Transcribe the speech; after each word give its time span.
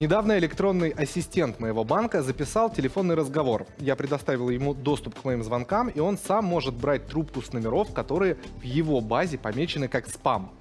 Недавно 0.00 0.38
электронный 0.38 0.88
ассистент 0.88 1.60
моего 1.60 1.84
банка 1.84 2.22
записал 2.22 2.72
телефонный 2.72 3.14
разговор. 3.14 3.66
Я 3.78 3.96
предоставил 3.96 4.48
ему 4.48 4.72
доступ 4.72 5.20
к 5.20 5.24
моим 5.24 5.44
звонкам, 5.44 5.88
и 5.88 6.00
он 6.00 6.16
сам 6.16 6.46
может 6.46 6.74
брать 6.74 7.06
трубку 7.06 7.42
с 7.42 7.52
номеров, 7.52 7.92
которые 7.92 8.38
в 8.56 8.62
его 8.62 9.02
базе 9.02 9.36
помечены 9.36 9.88
как 9.88 10.08
спам. 10.08 10.52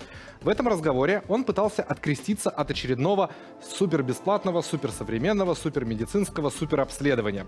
В 0.41 0.49
этом 0.49 0.67
разговоре 0.67 1.23
он 1.29 1.45
пытался 1.45 1.83
откреститься 1.83 2.49
от 2.49 2.69
очередного 2.69 3.29
супербесплатного, 3.65 4.61
суперсовременного, 4.61 5.53
супермедицинского 5.53 6.49
суперобследования. 6.49 7.47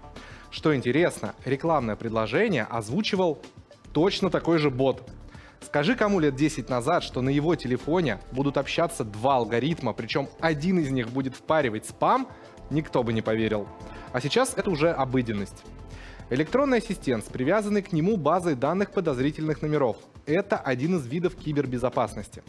Что 0.52 0.74
интересно, 0.74 1.36
рекламное 1.44 1.98
предложение 1.98 2.64
озвучивал 2.64 3.42
точно 3.92 4.30
такой 4.30 4.60
же 4.60 4.70
бот. 4.70 5.04
Скажи 5.62 5.96
кому 5.96 6.20
лет 6.20 6.36
10 6.36 6.70
назад, 6.70 7.04
что 7.04 7.22
на 7.22 7.30
его 7.30 7.56
телефоне 7.56 8.20
будут 8.32 8.58
общаться 8.58 9.04
два 9.04 9.36
алгоритма, 9.38 9.94
причем 9.94 10.30
один 10.40 10.80
из 10.80 10.92
них 10.92 11.10
будет 11.10 11.36
впаривать 11.36 11.86
спам, 11.86 12.28
никто 12.70 13.04
бы 13.04 13.14
не 13.14 13.22
поверил. 13.22 13.68
А 14.14 14.22
сейчас 14.22 14.54
это 14.56 14.70
уже 14.70 14.92
обыденность. 14.92 15.64
Электронный 16.30 16.80
ассистент 16.80 17.24
с 17.24 17.28
привязанной 17.28 17.84
к 17.84 17.92
нему 17.92 18.18
базой 18.18 18.56
данных 18.56 18.92
подозрительных 18.92 19.62
номеров. 19.62 19.98
Это 20.26 20.58
один 20.58 20.98
из 20.98 21.06
видов 21.06 21.36
кибербезопасности. 21.36 22.42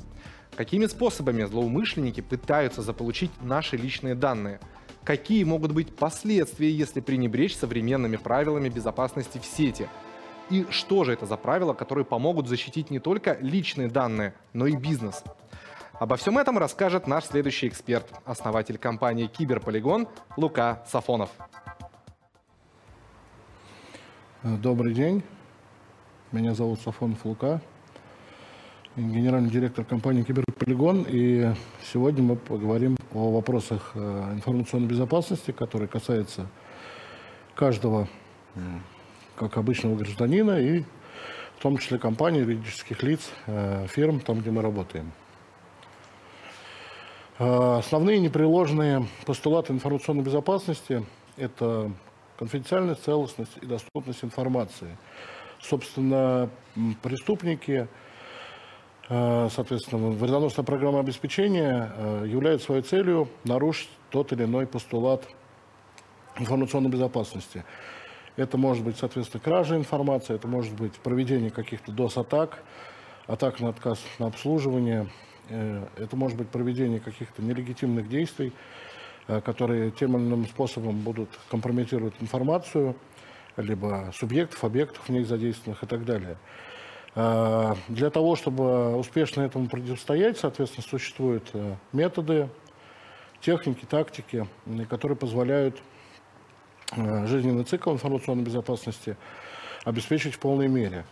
Какими 0.56 0.86
способами 0.86 1.44
злоумышленники 1.44 2.22
пытаются 2.22 2.80
заполучить 2.80 3.30
наши 3.42 3.76
личные 3.76 4.14
данные? 4.14 4.60
Какие 5.04 5.44
могут 5.44 5.72
быть 5.72 5.94
последствия, 5.94 6.70
если 6.70 7.00
пренебречь 7.00 7.54
современными 7.54 8.16
правилами 8.16 8.70
безопасности 8.70 9.38
в 9.38 9.44
сети? 9.44 9.88
И 10.50 10.66
что 10.70 11.04
же 11.04 11.12
это 11.12 11.26
за 11.26 11.36
правила, 11.36 11.74
которые 11.74 12.04
помогут 12.04 12.48
защитить 12.48 12.90
не 12.90 12.98
только 12.98 13.36
личные 13.40 13.88
данные, 13.88 14.34
но 14.52 14.66
и 14.66 14.76
бизнес? 14.76 15.22
Обо 15.94 16.16
всем 16.16 16.38
этом 16.38 16.58
расскажет 16.58 17.06
наш 17.06 17.24
следующий 17.24 17.68
эксперт, 17.68 18.06
основатель 18.24 18.78
компании 18.78 19.26
Киберполигон 19.26 20.08
Лука 20.36 20.84
Сафонов. 20.86 21.30
Добрый 24.42 24.94
день. 24.94 25.22
Меня 26.32 26.54
зовут 26.54 26.80
Сафонов 26.80 27.24
Лука 27.24 27.60
генеральный 28.96 29.50
директор 29.50 29.84
компании 29.84 30.22
«Киберполигон». 30.22 31.04
И 31.06 31.52
сегодня 31.92 32.22
мы 32.22 32.36
поговорим 32.36 32.96
о 33.12 33.30
вопросах 33.30 33.90
э, 33.94 34.32
информационной 34.32 34.88
безопасности, 34.88 35.50
которые 35.50 35.86
касаются 35.86 36.46
каждого, 37.54 38.08
как 39.36 39.56
обычного 39.56 39.96
гражданина, 39.96 40.58
и 40.60 40.82
в 41.58 41.62
том 41.62 41.78
числе 41.78 41.98
компаний, 41.98 42.40
юридических 42.40 43.02
лиц, 43.02 43.30
э, 43.46 43.86
фирм, 43.88 44.20
там, 44.20 44.40
где 44.40 44.50
мы 44.50 44.62
работаем. 44.62 45.12
Э, 47.38 47.78
основные 47.78 48.18
непреложные 48.18 49.06
постулаты 49.24 49.72
информационной 49.72 50.22
безопасности– 50.22 51.04
это 51.36 51.90
конфиденциальность, 52.38 53.04
целостность 53.04 53.56
и 53.62 53.66
доступность 53.66 54.24
информации. 54.24 54.96
Собственно, 55.60 56.50
преступники– 57.02 57.88
Э, 59.08 59.48
соответственно, 59.52 60.10
вредоносная 60.10 60.64
программа 60.64 61.00
обеспечения 61.00 61.90
является 62.24 62.66
своей 62.66 62.82
целью 62.82 63.28
нарушить 63.44 63.88
тот 64.10 64.32
или 64.32 64.44
иной 64.44 64.66
постулат 64.66 65.22
информационной 66.38 66.90
безопасности. 66.90 67.64
Это 68.36 68.58
может 68.58 68.84
быть, 68.84 68.98
соответственно, 68.98 69.42
кража 69.42 69.76
информации, 69.76 70.34
это 70.34 70.46
может 70.46 70.74
быть 70.74 70.92
проведение 70.94 71.50
каких-то 71.50 71.92
DOS-атак, 71.92 72.62
атак 73.26 73.60
на 73.60 73.70
отказ 73.70 73.98
на 74.18 74.26
обслуживание, 74.26 75.08
э, 75.48 75.86
это 75.96 76.16
может 76.16 76.36
быть 76.36 76.48
проведение 76.48 77.00
каких-то 77.00 77.42
нелегитимных 77.42 78.08
действий, 78.08 78.52
которые 79.26 79.90
тем 79.90 80.16
или 80.16 80.22
иным 80.22 80.46
способом 80.46 81.00
будут 81.00 81.28
компрометировать 81.50 82.14
информацию, 82.20 82.94
либо 83.56 84.12
субъектов, 84.14 84.62
объектов 84.62 85.08
в 85.08 85.08
ней 85.08 85.24
задействованных 85.24 85.82
и 85.82 85.86
так 85.86 86.04
далее. 86.04 86.36
А, 87.14 87.76
для 87.88 88.10
того, 88.10 88.36
чтобы 88.36 88.94
успешно 88.96 89.40
этому 89.40 89.68
противостоять, 89.68 90.38
соответственно, 90.38 90.86
существуют 90.86 91.48
э, 91.54 91.74
методы, 91.92 92.50
техники, 93.40 93.86
тактики, 93.88 94.46
которые 94.90 95.16
позволяют 95.16 95.76
э, 95.76 95.95
жизненный 96.94 97.64
цикл 97.64 97.92
информационной 97.92 98.44
безопасности 98.44 99.16
обеспечить 99.84 100.34
в 100.34 100.38
полной 100.38 100.68
мере. 100.68 101.04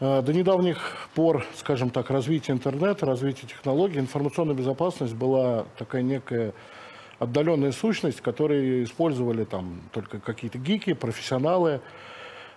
А, 0.00 0.22
до 0.22 0.32
недавних 0.32 1.08
пор, 1.14 1.44
скажем 1.56 1.90
так, 1.90 2.10
развитие 2.10 2.56
интернета, 2.56 3.06
развитие 3.06 3.48
технологий, 3.48 3.98
информационная 3.98 4.54
безопасность 4.54 5.14
была 5.14 5.66
такая 5.76 6.02
некая 6.02 6.54
отдаленная 7.18 7.72
сущность, 7.72 8.22
которую 8.22 8.84
использовали 8.84 9.44
там 9.44 9.82
только 9.92 10.18
какие-то 10.18 10.56
гики, 10.56 10.94
профессионалы, 10.94 11.82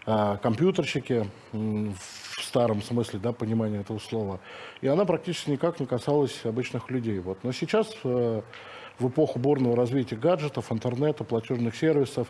а, 0.06 0.38
компьютерщики 0.38 1.30
в 1.52 2.42
старом 2.42 2.82
смысле 2.82 3.20
да, 3.20 3.34
понимания 3.34 3.82
этого 3.82 4.00
слова. 4.00 4.40
И 4.82 4.88
она 4.88 5.06
практически 5.06 5.50
никак 5.52 5.80
не 5.80 5.86
касалась 5.86 6.46
обычных 6.46 6.90
людей. 6.90 7.20
Вот. 7.20 7.44
Но 7.44 7.52
сейчас, 7.52 7.94
э, 8.04 8.42
в 9.00 9.08
эпоху 9.08 9.40
бурного 9.40 9.76
развития 9.76 10.16
гаджетов, 10.16 10.72
интернета, 10.72 11.24
платежных 11.24 11.76
сервисов, 11.76 12.28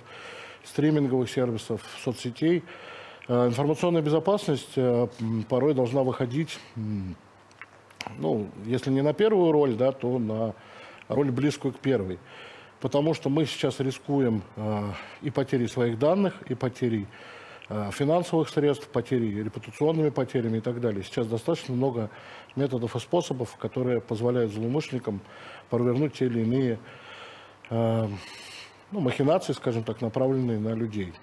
стриминговых 0.64 1.30
сервисов, 1.30 1.82
соцсетей, 2.04 2.64
э, 3.28 3.48
информационная 3.48 4.02
безопасность 4.02 4.74
э, 4.76 5.08
порой 5.50 5.74
должна 5.74 6.04
выходить, 6.04 6.60
ну, 8.18 8.50
если 8.66 8.92
не 8.92 9.02
на 9.02 9.14
первую 9.14 9.52
роль, 9.52 9.76
да, 9.76 9.92
то 9.92 10.20
на 10.20 10.54
роль 11.08 11.32
близкую 11.32 11.74
к 11.74 11.80
первой. 11.80 12.20
Потому 12.80 13.14
что 13.14 13.30
мы 13.30 13.46
сейчас 13.46 13.80
рискуем 13.80 14.42
и 15.22 15.30
потерей 15.30 15.70
своих 15.70 15.98
данных, 15.98 16.34
и 16.50 16.54
потерей 16.54 17.08
Э, 17.08 17.43
финансовых 17.70 18.50
средств, 18.50 18.88
потери 18.90 19.42
репутационными 19.42 20.10
потерями 20.10 20.58
и 20.58 20.62
так 20.62 20.82
далее. 20.82 21.04
Сейчас 21.04 21.28
достаточно 21.28 21.74
много 21.74 22.10
методов 22.56 22.96
и 22.96 23.00
способов, 23.00 23.56
которые 23.56 24.02
позволяют 24.02 24.52
злоумышленникам 24.52 25.22
провернуть 25.70 26.14
те 26.14 26.26
или 26.26 26.42
иные 26.42 26.80
э, 27.70 28.08
ну, 28.92 29.00
махинации, 29.00 29.54
скажем 29.54 29.84
так, 29.84 30.02
направленные 30.02 30.60
на 30.60 30.74
людей. 30.74 31.14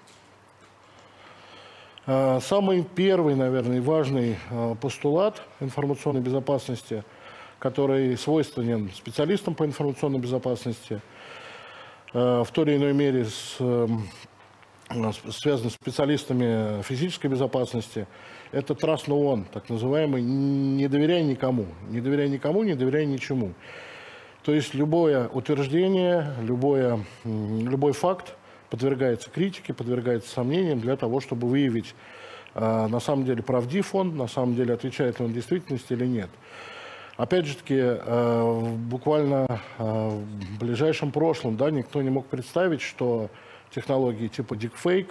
Э, 2.06 2.40
самый 2.40 2.84
первый, 2.84 3.34
наверное, 3.34 3.82
важный 3.82 4.36
постулат 4.80 5.42
информационной 5.60 6.22
безопасности, 6.22 7.04
который 7.58 8.16
свойственен 8.16 8.90
специалистам 8.94 9.54
по 9.54 9.64
информационной 9.66 10.18
безопасности, 10.18 11.00
в 12.12 12.48
той 12.52 12.64
или 12.64 12.76
иной 12.76 12.92
мере 12.92 13.26
с 13.26 13.58
связано 15.30 15.70
с 15.70 15.74
специалистами 15.74 16.82
физической 16.82 17.28
безопасности, 17.28 18.06
это 18.52 18.74
trust 18.74 19.06
no 19.06 19.22
one, 19.22 19.44
так 19.52 19.68
называемый 19.68 20.22
не 20.22 20.88
доверяй 20.88 21.22
никому, 21.22 21.66
не 21.88 22.00
доверяй 22.00 22.28
никому, 22.28 22.62
не 22.64 22.74
доверяй 22.74 23.06
ничему. 23.06 23.54
То 24.42 24.52
есть 24.52 24.74
любое 24.74 25.28
утверждение, 25.28 26.34
любое, 26.42 27.04
любой 27.24 27.92
факт 27.92 28.34
подвергается 28.70 29.30
критике, 29.30 29.74
подвергается 29.74 30.30
сомнениям 30.30 30.80
для 30.80 30.96
того, 30.96 31.20
чтобы 31.20 31.48
выявить, 31.48 31.94
а, 32.54 32.88
на 32.88 33.00
самом 33.00 33.24
деле 33.24 33.42
правдив 33.42 33.94
он, 33.94 34.16
на 34.16 34.26
самом 34.26 34.54
деле 34.54 34.74
отвечает 34.74 35.20
он 35.20 35.32
действительности 35.32 35.92
или 35.92 36.06
нет. 36.06 36.30
Опять 37.16 37.46
же 37.46 37.56
таки, 37.56 37.78
а, 37.78 38.74
буквально 38.76 39.60
а, 39.78 40.08
в 40.08 40.58
ближайшем 40.58 41.12
прошлом 41.12 41.56
да, 41.56 41.70
никто 41.70 42.00
не 42.00 42.10
мог 42.10 42.26
представить, 42.26 42.80
что 42.80 43.28
технологии 43.74 44.28
типа 44.28 44.54
deepfake 44.54 45.10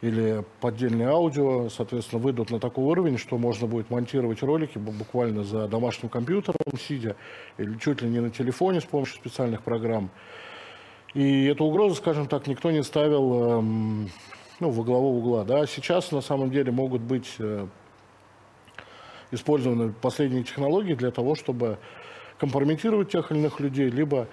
или 0.00 0.44
поддельное 0.60 1.08
аудио, 1.08 1.68
соответственно, 1.70 2.20
выйдут 2.20 2.50
на 2.50 2.60
такой 2.60 2.84
уровень, 2.84 3.16
что 3.16 3.38
можно 3.38 3.66
будет 3.66 3.90
монтировать 3.90 4.42
ролики 4.42 4.76
буквально 4.76 5.44
за 5.44 5.66
домашним 5.66 6.10
компьютером, 6.10 6.60
сидя, 6.78 7.16
или 7.56 7.78
чуть 7.78 8.02
ли 8.02 8.08
не 8.08 8.20
на 8.20 8.30
телефоне 8.30 8.80
с 8.80 8.84
помощью 8.84 9.16
специальных 9.16 9.62
программ. 9.62 10.10
И 11.14 11.46
эту 11.46 11.64
угрозу, 11.64 11.94
скажем 11.94 12.26
так, 12.26 12.46
никто 12.48 12.70
не 12.70 12.82
ставил 12.82 13.58
эм, 13.58 14.10
ну, 14.60 14.70
во 14.70 14.82
главу 14.82 15.18
угла. 15.18 15.44
Да? 15.44 15.66
Сейчас, 15.66 16.12
на 16.12 16.20
самом 16.20 16.50
деле, 16.50 16.72
могут 16.72 17.00
быть 17.00 17.36
э, 17.38 17.66
использованы 19.30 19.92
последние 19.92 20.42
технологии 20.44 20.94
для 20.94 21.10
того, 21.10 21.34
чтобы 21.34 21.78
компрометировать 22.38 23.10
тех 23.10 23.30
или 23.30 23.38
иных 23.38 23.60
людей, 23.60 23.88
либо 23.90 24.28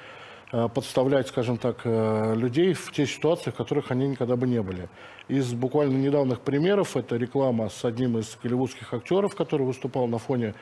подставлять, 0.73 1.27
скажем 1.27 1.57
так, 1.57 1.81
э, 1.85 2.35
людей 2.35 2.73
в 2.73 2.91
те 2.91 3.05
ситуации, 3.05 3.51
в 3.51 3.55
которых 3.55 3.91
они 3.91 4.07
никогда 4.07 4.35
бы 4.35 4.47
не 4.47 4.61
были. 4.61 4.89
Из 5.27 5.53
буквально 5.53 5.97
недавних 5.97 6.41
примеров 6.41 6.97
это 6.97 7.15
реклама 7.15 7.69
с 7.69 7.85
одним 7.85 8.17
из 8.17 8.37
голливудских 8.43 8.93
актеров, 8.93 9.35
который 9.35 9.65
выступал 9.65 10.07
на 10.07 10.17
фоне 10.17 10.53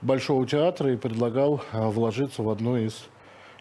Большого 0.00 0.46
театра 0.46 0.92
и 0.92 0.96
предлагал 0.96 1.62
а, 1.72 1.88
вложиться 1.88 2.42
в 2.42 2.50
одну 2.50 2.76
из 2.76 3.06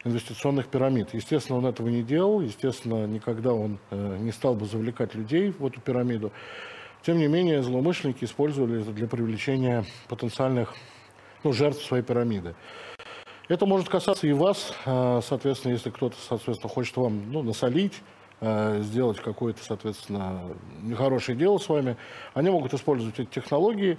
инвестиционных 0.03 0.67
пирамид. 0.67 1.13
Естественно, 1.13 1.57
он 1.57 1.65
этого 1.65 1.87
не 1.87 2.03
делал, 2.03 2.41
естественно, 2.41 3.05
никогда 3.05 3.53
он 3.53 3.79
э, 3.91 4.17
не 4.19 4.31
стал 4.33 4.53
бы 4.55 4.65
завлекать 4.65 5.15
людей 5.15 5.53
в 5.57 5.65
эту 5.65 5.79
пирамиду. 5.79 6.33
Тем 7.01 7.17
не 7.17 7.27
менее, 7.27 7.63
злоумышленники 7.63 8.25
использовали 8.25 8.81
это 8.81 8.91
для 8.91 9.07
привлечения 9.07 9.85
потенциальных 10.09 10.73
ну, 11.43 11.53
жертв 11.53 11.83
своей 11.83 12.03
пирамиды. 12.03 12.55
Это 13.49 13.65
может 13.65 13.89
касаться 13.89 14.25
и 14.25 14.31
вас, 14.31 14.73
э, 14.85 15.19
соответственно, 15.21 15.73
если 15.73 15.89
кто-то, 15.89 16.15
соответственно, 16.29 16.71
хочет 16.71 16.95
вам 16.95 17.29
ну, 17.29 17.43
насолить, 17.43 18.01
э, 18.39 18.79
сделать 18.83 19.19
какое-то, 19.19 19.61
соответственно, 19.61 20.43
нехорошее 20.81 21.37
дело 21.37 21.57
с 21.57 21.67
вами, 21.67 21.97
они 22.33 22.49
могут 22.49 22.73
использовать 22.73 23.19
эти 23.19 23.27
технологии, 23.27 23.97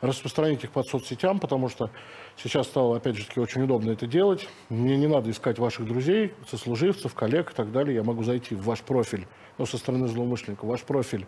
распространить 0.00 0.62
их 0.62 0.70
по 0.70 0.84
соцсетям, 0.84 1.40
потому 1.40 1.68
что 1.68 1.90
сейчас 2.36 2.68
стало, 2.68 2.98
опять 2.98 3.16
же 3.16 3.26
таки, 3.26 3.40
очень 3.40 3.62
удобно 3.62 3.90
это 3.90 4.06
делать. 4.06 4.48
Мне 4.68 4.96
не 4.96 5.08
надо 5.08 5.30
искать 5.32 5.58
ваших 5.58 5.86
друзей, 5.86 6.32
сослуживцев, 6.48 7.12
коллег 7.12 7.50
и 7.50 7.54
так 7.54 7.72
далее. 7.72 7.96
Я 7.96 8.04
могу 8.04 8.22
зайти 8.22 8.54
в 8.54 8.62
ваш 8.62 8.82
профиль, 8.82 9.26
ну, 9.58 9.66
со 9.66 9.78
стороны 9.78 10.06
злоумышленника, 10.06 10.64
ваш 10.64 10.82
профиль 10.82 11.26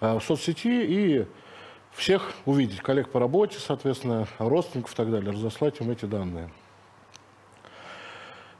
э, 0.00 0.18
в 0.18 0.22
соцсети 0.22 0.84
и 0.84 1.26
всех 1.92 2.32
увидеть, 2.46 2.80
коллег 2.80 3.10
по 3.10 3.20
работе, 3.20 3.58
соответственно, 3.58 4.26
родственников 4.38 4.94
и 4.94 4.96
так 4.96 5.10
далее, 5.10 5.32
разослать 5.32 5.78
им 5.80 5.90
эти 5.90 6.06
данные. 6.06 6.50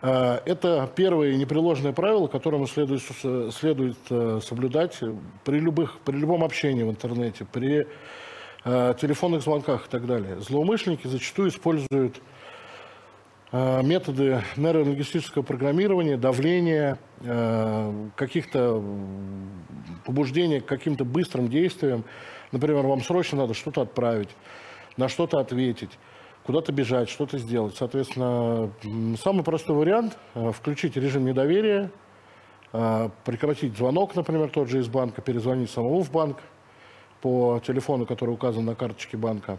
Э, 0.03 0.41
это 0.45 0.91
первое 0.95 1.35
непреложное 1.37 1.93
правило, 1.93 2.27
которому 2.27 2.67
следует, 2.67 3.03
следует 3.55 3.99
э, 4.11 4.41
соблюдать 4.43 4.99
при, 5.45 5.59
любых, 5.61 5.99
при 6.05 6.17
любом 6.17 6.45
общении 6.45 6.83
в 6.83 6.91
интернете, 6.91 7.47
при 7.51 7.87
Э, 8.65 8.95
телефонных 9.01 9.43
звонках 9.43 9.87
и 9.87 9.91
так 9.91 10.07
далее. 10.07 10.41
Злоумышленники 10.41 11.07
зачастую 11.09 11.49
используют 11.49 12.21
методы 13.53 14.43
нейролингвистического 14.57 15.43
программирования, 15.43 16.17
давления, 16.17 16.97
каких-то 18.17 18.83
побуждения 20.07 20.63
к 20.63 20.65
каким-то 20.65 21.05
быстрым 21.05 21.49
действиям. 21.49 22.05
Например, 22.51 22.87
вам 22.87 23.03
срочно 23.03 23.37
надо 23.37 23.53
что-то 23.53 23.83
отправить, 23.83 24.31
на 24.97 25.11
что-то 25.11 25.39
ответить, 25.39 25.91
куда-то 26.45 26.73
бежать, 26.73 27.09
что-то 27.09 27.39
сделать. 27.39 27.77
Соответственно, 27.77 28.71
самый 29.23 29.45
простой 29.45 29.77
вариант– 29.77 30.19
включить 30.53 30.97
режим 30.97 31.25
недоверия, 31.25 31.91
прекратить 32.71 33.77
звонок, 33.77 34.15
например, 34.15 34.49
тот 34.49 34.69
же 34.69 34.81
из 34.81 34.89
банка, 34.89 35.23
перезвонить 35.23 35.71
самому 35.71 36.03
в 36.03 36.11
банк, 36.11 36.39
по 37.21 37.61
телефону, 37.65 38.05
который 38.07 38.31
указан 38.31 38.65
на 38.65 38.75
карточке 38.75 39.17
банка. 39.17 39.59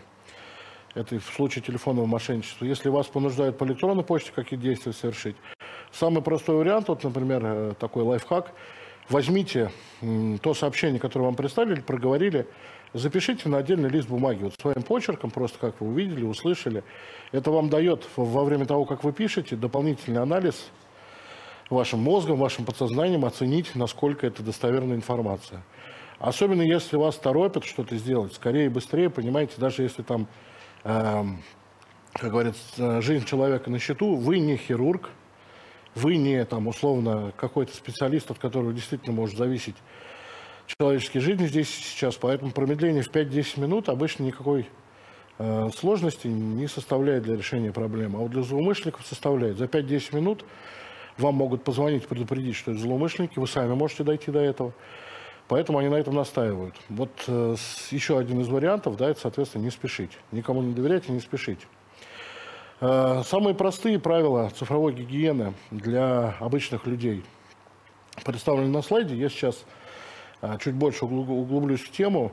Это 0.96 1.18
в 1.20 1.26
случае 1.26 1.64
телефонного 1.64 2.06
мошенничества. 2.06 2.66
Если 2.66 2.90
вас 2.90 3.08
понуждают 3.08 3.58
по 3.58 3.64
электронной 3.64 4.04
почте 4.04 4.32
какие 4.32 4.60
действия 4.60 4.94
совершить. 4.94 5.36
Самый 5.92 6.22
простой 6.22 6.56
вариант, 6.56 6.90
вот, 6.90 7.04
например, 7.04 7.42
э, 7.44 7.74
такой 7.80 8.04
лайфхак. 8.04 8.52
Возьмите 9.10 9.72
то 10.42 10.54
сообщение, 10.54 11.00
которое 11.00 11.26
вам 11.26 11.36
представили, 11.36 11.82
проговорили, 11.82 12.48
запишите 12.94 13.50
на 13.50 13.58
отдельный 13.58 13.90
лист 13.90 14.08
бумаги, 14.08 14.44
вот 14.44 14.54
своим 14.60 14.84
почерком, 14.84 15.32
просто 15.32 15.58
как 15.60 15.82
вы 15.82 15.88
увидели, 15.88 16.24
услышали. 16.24 16.84
Это 17.32 17.52
вам 17.52 17.70
дает 17.70 18.08
во 18.16 18.44
время 18.44 18.66
того, 18.66 18.86
как 18.86 19.04
вы 19.04 19.12
пишете, 19.12 19.56
дополнительный 19.56 20.22
анализ 20.22 20.70
вашим 21.70 22.00
мозгом, 22.00 22.38
вашим 22.38 22.66
подсознанием 22.66 23.26
оценить, 23.26 23.76
насколько 23.76 24.28
это 24.28 24.44
достоверная 24.44 24.96
информация. 24.96 25.64
Особенно 26.20 26.62
если 26.62 26.96
вас 26.96 27.18
торопят 27.18 27.66
что-то 27.66 27.98
сделать, 27.98 28.34
скорее 28.34 28.68
и 28.68 28.70
быстрее, 28.70 29.10
понимаете, 29.10 29.56
даже 29.58 29.82
если 29.82 30.04
там, 30.04 30.28
э, 30.84 31.24
как 32.14 32.32
говорится, 32.32 33.02
жизнь 33.02 33.26
человека 33.26 33.70
на 33.70 33.80
счету, 33.80 34.16
вы 34.16 34.40
не 34.40 34.56
хирург, 34.56 35.10
вы 35.96 36.18
не 36.18 36.44
там 36.46 36.68
условно 36.68 37.34
какой-то 37.36 37.76
специалист, 37.76 38.30
от 38.32 38.40
которого 38.40 38.74
действительно 38.74 39.14
может 39.14 39.38
зависеть 39.38 39.76
человеческие 40.68 41.22
жизни 41.22 41.48
здесь 41.48 41.70
сейчас, 41.70 42.16
поэтому 42.16 42.52
промедление 42.52 43.04
в 43.04 43.12
5-10 43.12 43.60
минут 43.60 43.90
обычно 43.90 44.24
никакой 44.24 44.70
э, 45.40 45.70
сложности 45.76 46.28
не 46.28 46.68
составляет 46.68 47.24
для 47.24 47.36
решения 47.36 47.72
проблемы. 47.72 48.20
А 48.20 48.22
вот 48.22 48.32
для 48.32 48.44
злоумышленников 48.44 49.06
составляет. 49.06 49.58
За 49.58 49.66
5-10 49.66 50.16
минут 50.16 50.46
вам 51.18 51.36
могут 51.36 51.64
позвонить, 51.64 52.08
предупредить, 52.08 52.56
что 52.56 52.72
это 52.72 52.80
злоумышленники, 52.80 53.40
вы 53.40 53.48
сами 53.48 53.74
можете 53.74 54.04
дойти 54.04 54.32
до 54.32 54.40
этого. 54.40 54.74
Поэтому 55.48 55.80
они 55.80 55.90
на 55.90 55.96
этом 55.96 56.16
настаивают. 56.16 56.76
Вот 56.90 57.12
э, 57.28 57.56
еще 57.92 58.18
один 58.18 58.42
из 58.42 58.48
вариантов, 58.48 58.98
да, 58.98 59.10
это, 59.10 59.20
соответственно, 59.20 59.64
не 59.64 59.72
спешить. 59.72 60.12
Никому 60.32 60.62
не 60.62 60.74
доверять 60.74 61.10
и 61.10 61.12
не 61.12 61.20
спешить. 61.20 61.60
Э, 62.80 63.24
самые 63.26 63.54
простые 63.54 64.00
правила 64.00 64.50
цифровой 64.50 64.94
гигиены 64.94 65.54
для 65.70 66.36
обычных 66.40 66.88
людей 66.88 67.24
представлены 68.24 68.70
на 68.70 68.82
слайде. 68.82 69.16
Я 69.16 69.30
сейчас 69.30 69.66
чуть 70.60 70.76
больше 70.76 71.06
углублюсь 71.06 71.82
в 71.82 71.92
тему. 71.92 72.32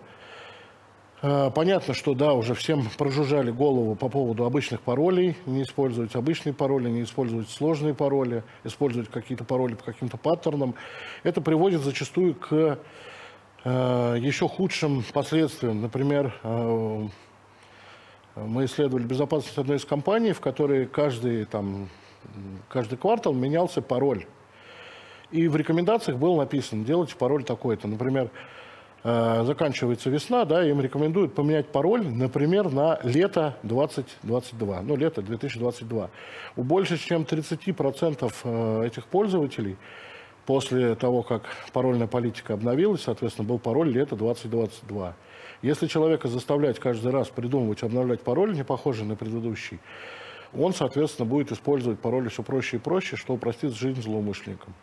Э, 1.23 1.51
понятно, 1.55 1.95
что 1.95 2.15
да, 2.15 2.33
уже 2.33 2.55
всем 2.55 2.89
прожужжали 2.99 3.51
голову 3.51 3.95
по 3.95 4.09
поводу 4.09 4.45
обычных 4.45 4.81
паролей, 4.81 5.37
не 5.47 5.63
использовать 5.63 6.15
обычные 6.15 6.55
пароли, 6.55 6.89
не 6.89 7.03
использовать 7.03 7.49
сложные 7.51 7.95
пароли, 7.95 8.43
использовать 8.65 9.11
какие-то 9.11 9.45
пароли 9.45 9.75
по 9.75 9.85
каким-то 9.85 10.17
паттернам. 10.17 10.75
Это 11.23 11.41
приводит 11.41 11.83
зачастую 11.83 12.35
к 12.35 12.79
э, 13.65 14.17
еще 14.19 14.49
худшим 14.49 15.05
последствиям. 15.13 15.83
Например, 15.83 16.35
мы 18.37 18.65
исследовали 18.65 19.05
безопасность 19.05 19.59
одной 19.59 19.77
из 19.77 19.85
компаний, 19.85 20.33
в 20.33 20.41
которой 20.41 20.87
каждый, 20.87 21.45
там, 21.45 21.89
каждый 22.69 22.97
квартал 22.97 23.35
менялся 23.35 23.83
пароль. 23.83 24.25
И 25.33 25.49
в 25.49 25.57
рекомендациях 25.57 26.19
было 26.19 26.37
написано, 26.39 26.85
делайте 26.85 27.15
пароль 27.17 27.45
такой-то. 27.45 27.87
Например, 27.89 28.31
Э, 29.03 29.45
заканчивается 29.47 30.11
весна, 30.11 30.45
да, 30.45 30.63
им 30.63 30.81
рекомендуют 30.81 31.35
поменять 31.35 31.69
пароль, 31.69 32.07
например, 32.07 32.71
на 32.71 32.99
лето 33.03 33.57
2022, 33.63 34.83
ну, 34.83 34.95
лето 34.95 35.23
2022. 35.23 36.11
У 36.57 36.63
больше 36.63 36.99
чем 36.99 37.23
30% 37.23 38.35
э, 38.45 38.87
этих 38.87 39.07
пользователей 39.07 39.79
после 40.45 40.97
того, 40.97 41.23
как 41.23 41.45
парольная 41.73 42.09
политика 42.09 42.53
обновилась, 42.53 43.03
соответственно, 43.03 43.49
был 43.49 43.59
пароль 43.59 43.91
лето 43.91 44.17
2022. 44.17 45.15
Если 45.63 45.87
человека 45.87 46.29
заставлять 46.29 46.79
каждый 46.79 47.11
раз 47.11 47.29
придумывать, 47.29 47.83
обновлять 47.83 48.21
пароль, 48.21 48.53
не 48.55 48.65
похожий 48.65 49.07
на 49.07 49.17
предыдущий, 49.17 49.79
он, 50.53 50.75
соответственно, 50.75 51.27
будет 51.27 51.53
использовать 51.53 52.01
пароли 52.01 52.29
все 52.29 52.43
проще 52.43 52.77
и 52.77 52.81
проще, 52.81 53.17
что 53.17 53.33
упростит 53.33 53.75
жизнь 53.75 54.03
злоумышленникам. 54.03 54.75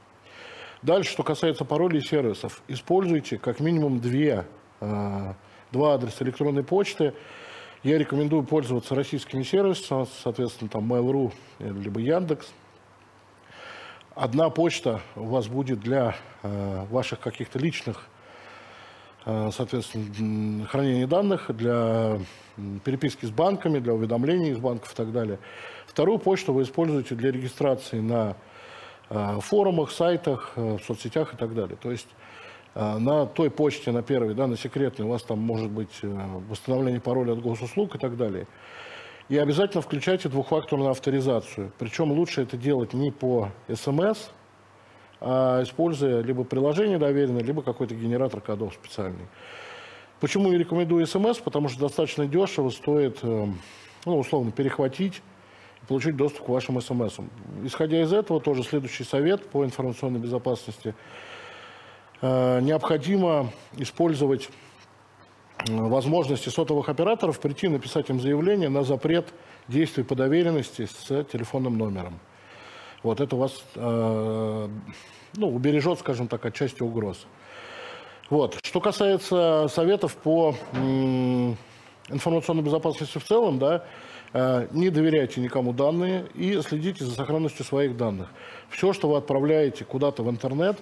Дальше, 0.88 1.12
что 1.12 1.24
касается 1.24 1.65
паролей 1.65 2.00
и 2.00 2.01
сервисов. 2.01 2.62
Используйте 2.70 3.38
как 3.38 3.60
минимум 3.60 4.00
две, 4.00 4.46
э, 4.79 5.34
два 5.74 5.94
адреса 5.96 6.24
электронной 6.24 6.63
почты. 6.63 7.13
Я 7.84 7.98
рекомендую 7.98 8.44
пользоваться 8.44 8.96
российскими 8.96 9.44
сервисами, 9.44 10.08
соответственно, 10.24 10.70
там 10.70 10.89
Mail.ru 10.89 11.34
либо 11.60 12.00
Яндекс. 12.00 12.53
Одна 14.15 14.50
почта 14.50 15.01
у 15.17 15.25
вас 15.25 15.48
будет 15.48 15.82
для 15.82 16.15
э, 16.44 16.86
ваших 16.89 17.20
каких-то 17.20 17.60
личных, 17.60 18.08
э, 19.25 19.50
соответственно, 19.53 20.67
хранения 20.67 21.06
данных, 21.06 21.53
для 21.53 22.17
переписки 22.86 23.25
с 23.25 23.29
банками, 23.29 23.79
для 23.79 23.94
уведомлений 23.94 24.51
из 24.51 24.58
банков 24.60 24.94
и 24.94 24.96
так 24.96 25.12
далее. 25.12 25.39
Вторую 25.86 26.17
почту 26.17 26.53
вы 26.53 26.63
используете 26.63 27.15
для 27.15 27.29
регистрации 27.29 28.00
на 28.00 28.38
форумах, 29.10 29.92
сайтах, 29.92 30.54
э, 30.56 30.78
в 30.78 30.84
соцсетях 30.84 31.34
и 31.34 31.38
так 31.38 31.54
далее. 31.54 31.78
То 31.82 31.92
есть 31.92 32.08
э, 32.76 32.98
на 32.98 33.26
той 33.26 33.50
почте, 33.50 33.92
на 33.92 34.02
первой, 34.02 34.34
да, 34.34 34.48
на 34.48 34.58
секретной, 34.58 35.06
у 35.06 35.10
вас 35.10 35.24
там 35.24 35.40
может 35.40 35.70
быть 35.70 36.00
восстановление 36.50 37.00
пароля 37.00 37.34
от 37.34 37.42
госуслуг 37.42 37.96
и 37.96 37.98
так 38.00 38.18
далее. 38.18 38.48
И 39.30 39.38
обязательно 39.38 39.82
включайте 39.82 40.30
двухфакторную 40.30 40.92
авторизацию. 40.92 41.72
Причем 41.78 42.12
лучше 42.12 42.44
это 42.44 42.56
делать 42.56 42.94
не 42.94 43.12
по 43.12 43.50
СМС, 43.68 44.30
а 45.20 45.64
используя 45.64 46.22
либо 46.22 46.44
приложение 46.44 46.98
доверенное, 46.98 47.44
либо 47.44 47.62
какой-то 47.62 47.94
генератор 47.94 48.40
кодов 48.40 48.74
специальный. 48.74 49.28
Почему 50.22 50.50
не 50.50 50.58
рекомендую 50.58 51.06
СМС? 51.06 51.40
Потому 51.40 51.68
что 51.68 51.82
достаточно 51.82 52.26
дешево 52.26 52.70
стоит, 52.70 53.22
ну, 53.22 53.58
условно, 54.06 54.52
перехватить 54.52 55.22
получить 55.88 56.15
доступ 56.15 56.46
к 56.46 56.50
вашим 56.50 56.79
смс. 56.82 57.17
Исходя 57.63 58.01
из 58.01 58.13
этого, 58.13 58.41
тоже 58.41 58.63
следующий 58.63 59.03
совет 59.03 59.48
по 59.50 59.63
информационной 59.63 60.20
безопасности. 60.20 60.94
Э, 62.22 62.60
необходимо 62.62 63.51
использовать 63.77 64.50
э, 65.67 65.74
возможности 65.74 66.50
сотовых 66.50 66.89
операторов 66.89 67.39
прийти 67.39 67.67
написать 67.67 68.10
им 68.10 68.20
заявление 68.20 68.70
на 68.70 68.84
запрет 68.84 69.34
действий 69.67 70.03
по 70.03 70.15
доверенности 70.15 70.86
с 70.86 71.24
телефонным 71.25 71.77
номером. 71.77 72.20
Вот 73.03 73.22
это 73.22 73.36
вас 73.36 73.63
э, 73.75 74.70
ну, 75.36 75.56
убережет, 75.56 76.00
скажем 76.00 76.27
так, 76.27 76.46
от 76.46 76.53
части 76.53 76.82
угроз. 76.84 77.27
Вот. 78.29 78.58
Что 78.63 78.82
касается 78.82 79.67
советов 79.70 80.15
по 80.17 80.53
информационной 82.10 82.63
безопасности 82.63 83.20
в 83.20 83.24
целом, 83.24 83.60
да, 83.60 83.86
не 84.34 84.90
доверяйте 84.90 85.42
никому 85.42 85.74
данные 85.74 86.26
и 86.36 86.60
следите 86.62 87.06
за 87.06 87.12
сохранностью 87.12 87.66
своих 87.66 87.96
данных. 87.98 88.30
Все, 88.70 88.94
что 88.94 89.10
вы 89.10 89.18
отправляете 89.18 89.86
куда-то 89.86 90.24
в 90.24 90.30
интернет, 90.30 90.78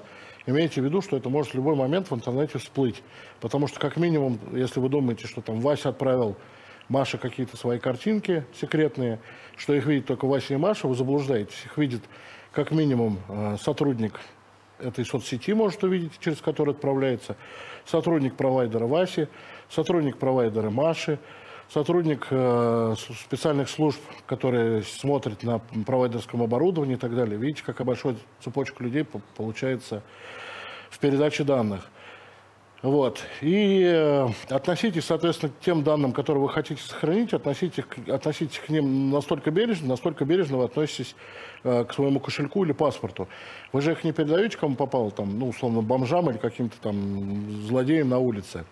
имейте 0.46 0.82
в 0.82 0.86
виду, 0.86 1.02
что 1.02 1.16
это 1.18 1.30
может 1.30 1.54
в 1.54 1.56
любой 1.56 1.75
момент 1.75 2.10
в 2.10 2.16
интернете 2.16 2.58
всплыть. 2.58 3.04
Потому 3.40 3.68
что, 3.68 3.80
как 3.80 3.98
минимум, 3.98 4.40
если 4.52 4.80
вы 4.80 4.90
думаете, 4.90 5.28
что 5.28 5.42
там 5.42 5.60
Вася 5.60 5.90
отправил 5.90 6.36
Маше 6.90 7.18
какие-то 7.18 7.58
свои 7.58 7.80
картинки 7.80 8.46
секретные, 8.60 9.20
что 9.58 9.74
их 9.74 9.86
видит 9.86 10.06
только 10.06 10.25
Вася 10.25 10.54
и 10.54 10.58
Маша, 10.58 10.88
вы 10.88 10.96
заблуждаетесь. 10.96 11.66
Их 11.66 11.78
видит 11.78 12.02
как 12.52 12.72
минимум 12.72 13.20
э, 13.28 13.58
сотрудник 13.62 14.20
этой 14.80 15.06
соцсети 15.06 15.54
может 15.54 15.84
увидеть, 15.84 16.12
через 16.20 16.42
который 16.42 16.72
отправляется, 16.72 17.36
сотрудник 17.86 18.36
провайдера 18.36 18.86
Васи, 18.86 19.28
сотрудник 19.70 20.18
провайдера 20.18 20.70
Маши, 20.70 21.20
сотрудник 21.69 22.27
э, 22.29 22.95
специальных 22.98 23.69
служб, 23.69 24.00
которые 24.25 24.84
смотрят 24.84 25.43
на 25.43 25.60
провайдерском 25.60 26.41
оборудовании 26.41 26.95
и 26.95 27.00
так 27.00 27.15
далее. 27.15 27.38
Видите, 27.38 27.63
какая 27.65 27.86
большая 27.86 28.15
цепочка 28.41 28.84
людей 28.84 29.05
получается 29.36 30.03
в 30.89 31.00
передаче 31.00 31.43
данных. 31.43 31.89
Вот. 32.81 33.24
И 33.41 33.81
э, 33.84 34.27
относитесь, 34.50 35.05
соответственно, 35.05 35.51
к 35.51 35.63
тем 35.63 35.84
данным, 35.84 36.12
которые 36.12 36.43
вы 36.43 36.50
хотите 36.50 36.79
сохранить, 36.84 37.34
относитесь, 37.34 37.84
относитесь 38.07 38.60
к 38.60 38.69
ним 38.69 39.10
настолько 39.10 39.50
бережно, 39.50 39.88
настолько 39.88 40.24
бережно 40.24 40.57
вы 40.57 40.65
относитесь 40.65 41.15
э, 41.63 41.84
к 41.84 41.93
своему 41.93 42.19
кошельку 42.19 42.63
или 42.63 42.74
паспорту. 42.74 43.27
Вы 43.74 43.81
же 43.81 43.93
их 43.93 44.03
не 44.03 44.12
передаете, 44.12 44.57
кому 44.57 44.75
попало, 44.75 45.10
там, 45.10 45.39
ну, 45.39 45.50
условно, 45.50 45.81
бомжам 45.81 46.29
или 46.29 46.38
каким-то 46.38 46.79
там 46.79 47.63
злодеям 47.63 48.10
на 48.10 48.19
улице. 48.19 48.65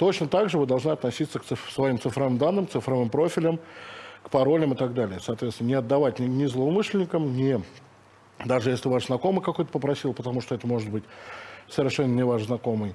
Точно 0.00 0.28
так 0.28 0.48
же 0.48 0.56
вы 0.56 0.64
должны 0.64 0.92
относиться 0.92 1.38
к 1.38 1.44
циф- 1.44 1.70
своим 1.70 2.00
цифровым 2.00 2.38
данным, 2.38 2.66
цифровым 2.66 3.10
профилям, 3.10 3.60
к 4.22 4.30
паролям 4.30 4.72
и 4.72 4.74
так 4.74 4.94
далее. 4.94 5.20
Соответственно, 5.20 5.68
не 5.68 5.74
отдавать 5.74 6.18
ни, 6.18 6.24
ни 6.24 6.46
злоумышленникам, 6.46 7.36
ни 7.36 7.62
даже 8.46 8.70
если 8.70 8.88
ваш 8.88 9.08
знакомый 9.08 9.42
какой-то 9.42 9.70
попросил, 9.70 10.14
потому 10.14 10.40
что 10.40 10.54
это 10.54 10.66
может 10.66 10.88
быть 10.88 11.04
совершенно 11.68 12.14
не 12.14 12.24
ваш 12.24 12.44
знакомый, 12.44 12.94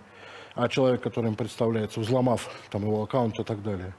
а 0.56 0.68
человек, 0.68 1.02
который 1.02 1.28
им 1.28 1.36
представляется, 1.36 2.00
взломав 2.00 2.50
там, 2.72 2.82
его 2.82 3.04
аккаунт 3.04 3.40
и 3.40 3.44
так 3.44 3.62
далее. 3.62 3.94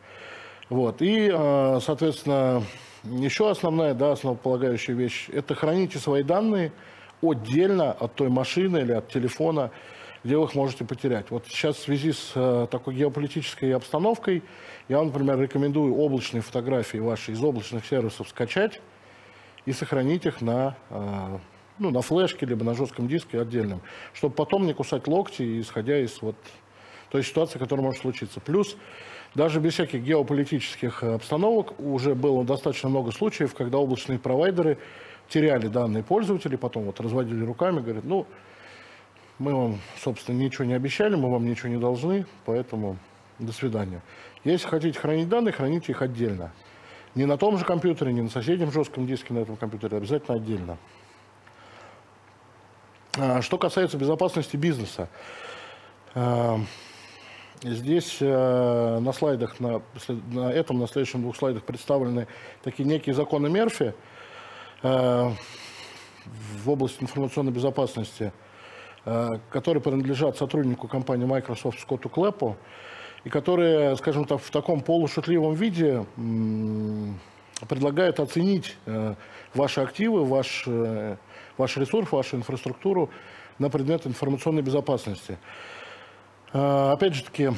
Вот. 0.68 1.00
И, 1.00 1.30
а, 1.32 1.78
соответственно, 1.80 2.64
еще 3.04 3.48
основная, 3.48 3.94
да, 3.94 4.10
основополагающая 4.10 4.96
вещь– 4.96 5.28
это 5.32 5.54
храните 5.54 6.00
свои 6.00 6.24
данные 6.24 6.72
отдельно 7.22 7.92
от 7.92 8.16
той 8.16 8.30
машины 8.30 8.78
или 8.78 8.90
от 8.90 9.06
телефона, 9.12 9.70
где 10.26 10.36
вы 10.36 10.46
их 10.46 10.56
можете 10.56 10.84
потерять. 10.84 11.30
Вот 11.30 11.46
сейчас 11.46 11.76
в 11.76 11.82
связи 11.82 12.10
с 12.10 12.32
э, 12.34 12.66
такой 12.68 12.96
геополитической 12.96 13.72
обстановкой 13.72 14.42
я 14.88 14.98
вам, 14.98 15.06
например, 15.06 15.40
рекомендую 15.40 15.94
облачные 15.94 16.42
фотографии 16.42 16.98
ваши 16.98 17.30
из 17.30 17.42
облачных 17.42 17.86
сервисов 17.86 18.28
скачать 18.28 18.80
и 19.66 19.72
сохранить 19.72 20.26
их 20.26 20.40
на, 20.40 20.76
э, 20.90 21.38
ну, 21.78 21.90
на 21.92 22.02
флешке, 22.02 22.44
либо 22.44 22.64
на 22.64 22.74
жестком 22.74 23.06
диске 23.06 23.40
отдельном, 23.40 23.80
чтобы 24.14 24.34
потом 24.34 24.66
не 24.66 24.74
кусать 24.74 25.06
локти, 25.06 25.60
исходя 25.60 25.96
из 25.96 26.20
вот 26.20 26.34
той 27.10 27.22
ситуации, 27.22 27.60
которая 27.60 27.86
может 27.86 28.00
случиться. 28.00 28.40
Плюс 28.40 28.76
даже 29.36 29.60
без 29.60 29.74
всяких 29.74 30.02
геополитических 30.02 31.04
обстановок 31.04 31.78
уже 31.78 32.16
было 32.16 32.44
достаточно 32.44 32.88
много 32.88 33.12
случаев, 33.12 33.54
когда 33.54 33.78
облачные 33.78 34.18
провайдеры 34.18 34.78
теряли 35.28 35.68
данные 35.68 36.02
пользователей, 36.02 36.58
потом 36.58 36.82
вот 36.82 36.98
разводили 36.98 37.44
руками, 37.44 37.78
говорят, 37.78 38.04
ну, 38.04 38.26
мы 39.38 39.54
вам, 39.54 39.80
собственно, 40.02 40.36
ничего 40.36 40.64
не 40.64 40.74
обещали, 40.74 41.14
мы 41.14 41.30
вам 41.30 41.44
ничего 41.44 41.68
не 41.68 41.76
должны, 41.76 42.26
поэтому 42.44 42.96
до 43.38 43.52
свидания. 43.52 44.00
Если 44.44 44.66
хотите 44.66 44.98
хранить 44.98 45.28
данные, 45.28 45.52
храните 45.52 45.92
их 45.92 46.00
отдельно. 46.02 46.52
Не 47.14 47.26
на 47.26 47.36
том 47.36 47.58
же 47.58 47.64
компьютере, 47.64 48.12
не 48.12 48.22
на 48.22 48.30
соседнем 48.30 48.72
жестком 48.72 49.06
диске 49.06 49.34
на 49.34 49.40
этом 49.40 49.56
компьютере, 49.56 49.98
обязательно 49.98 50.36
отдельно. 50.36 50.78
А, 53.18 53.42
что 53.42 53.58
касается 53.58 53.98
безопасности 53.98 54.56
бизнеса. 54.56 55.08
А, 56.14 56.58
здесь 57.62 58.18
а, 58.20 59.00
на 59.00 59.12
слайдах, 59.12 59.60
на, 59.60 59.82
на 60.30 60.50
этом, 60.50 60.78
на 60.78 60.86
следующих 60.86 61.20
двух 61.20 61.36
слайдах 61.36 61.64
представлены 61.64 62.26
такие 62.62 62.88
некие 62.88 63.14
законы 63.14 63.50
Мерфи 63.50 63.94
в 64.82 65.40
области 66.66 67.02
информационной 67.02 67.52
безопасности– 67.52 68.32
которые 69.50 69.80
принадлежат 69.80 70.36
сотруднику 70.36 70.88
компании 70.88 71.26
Microsoft 71.26 71.78
Скотту 71.78 72.08
Клэпу, 72.08 72.56
и 73.22 73.28
которые, 73.28 73.96
скажем 73.96 74.24
так, 74.24 74.40
в 74.40 74.50
таком 74.50 74.80
полушутливом 74.80 75.54
виде 75.54 76.04
предлагают 77.68 78.20
оценить 78.20 78.76
э, 78.84 79.14
ваши 79.54 79.80
активы, 79.80 80.24
ваш, 80.24 80.64
э, 80.66 81.16
ваш 81.56 81.76
ресурс, 81.76 82.10
вашу 82.12 82.36
инфраструктуру 82.36 83.10
на 83.58 83.70
предмет 83.70 84.06
информационной 84.06 84.62
безопасности. 84.62 85.38
Опять 86.52 87.14
же 87.14 87.24
таки, 87.24 87.50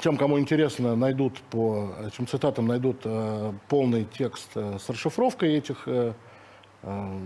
тем, 0.00 0.16
кому 0.16 0.38
интересно, 0.38 0.96
найдут 0.96 1.40
по 1.50 1.92
этим 2.06 2.26
цитатам 2.26 2.66
найдут 2.66 3.06
полный 3.68 4.04
текст 4.04 4.54
с 4.54 4.88
расшифровкой 4.88 5.54
этих, 5.54 5.86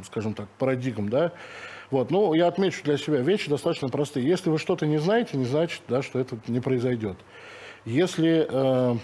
скажем 0.04 0.34
так, 0.34 0.48
парадигм, 0.58 1.08
да, 1.08 1.32
вот. 1.92 2.10
Ну, 2.10 2.32
я 2.32 2.46
отмечу 2.46 2.82
для 2.84 2.96
себя, 2.96 3.18
вещи 3.18 3.50
достаточно 3.50 3.90
простые. 3.90 4.26
Если 4.26 4.48
вы 4.48 4.58
что-то 4.58 4.86
не 4.86 4.96
знаете, 4.96 5.36
не 5.36 5.44
значит, 5.44 5.82
да, 5.88 6.00
что 6.00 6.18
это 6.18 6.38
не 6.46 6.58
произойдет. 6.58 7.18
Если, 7.84 8.46
э, 8.48 8.96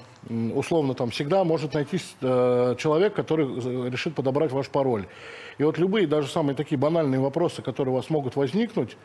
условно, 0.54 0.94
там 0.94 1.10
всегда 1.10 1.44
может 1.44 1.74
найтись 1.74 2.16
э, 2.22 2.76
человек, 2.78 3.12
который 3.12 3.90
решит 3.90 4.14
подобрать 4.14 4.52
ваш 4.52 4.70
пароль. 4.70 5.06
И 5.58 5.64
вот 5.64 5.76
любые, 5.76 6.06
даже 6.06 6.28
самые 6.28 6.56
такие 6.56 6.78
банальные 6.78 7.20
вопросы, 7.20 7.60
которые 7.60 7.92
у 7.92 7.96
вас 7.96 8.08
могут 8.08 8.36
возникнуть, 8.36 8.96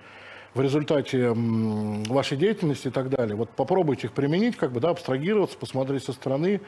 в 0.54 0.62
результате 0.62 1.34
вашей 1.34 2.38
деятельности 2.38 2.88
и 2.88 2.92
так 2.92 3.10
далее. 3.10 3.36
Вот 3.36 3.50
попробуйте 3.50 4.08
их 4.08 4.14
применить, 4.14 4.56
как 4.56 4.72
бы, 4.72 4.80
да, 4.80 4.92
абстрагироваться, 4.92 5.58
посмотреть 5.58 6.04
со 6.04 6.14
стороны 6.14 6.62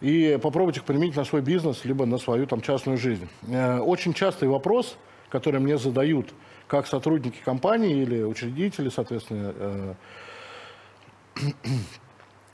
и 0.00 0.38
попробуйте 0.40 0.80
их 0.80 0.84
применить 0.84 1.16
на 1.16 1.24
свой 1.24 1.40
бизнес, 1.40 1.84
либо 1.84 2.06
на 2.06 2.18
свою 2.18 2.46
там 2.46 2.60
частную 2.60 2.98
жизнь. 2.98 3.28
Э, 3.48 3.80
очень 3.80 4.12
частый 4.14 4.48
вопрос– 4.48 4.96
которые 5.32 5.62
мне 5.62 5.78
задают 5.78 6.34
как 6.68 6.86
сотрудники 6.86 7.38
компании 7.42 8.02
или 8.02 8.22
учредители, 8.22 8.90
соответственно, 8.90 9.54
э, 9.56 9.94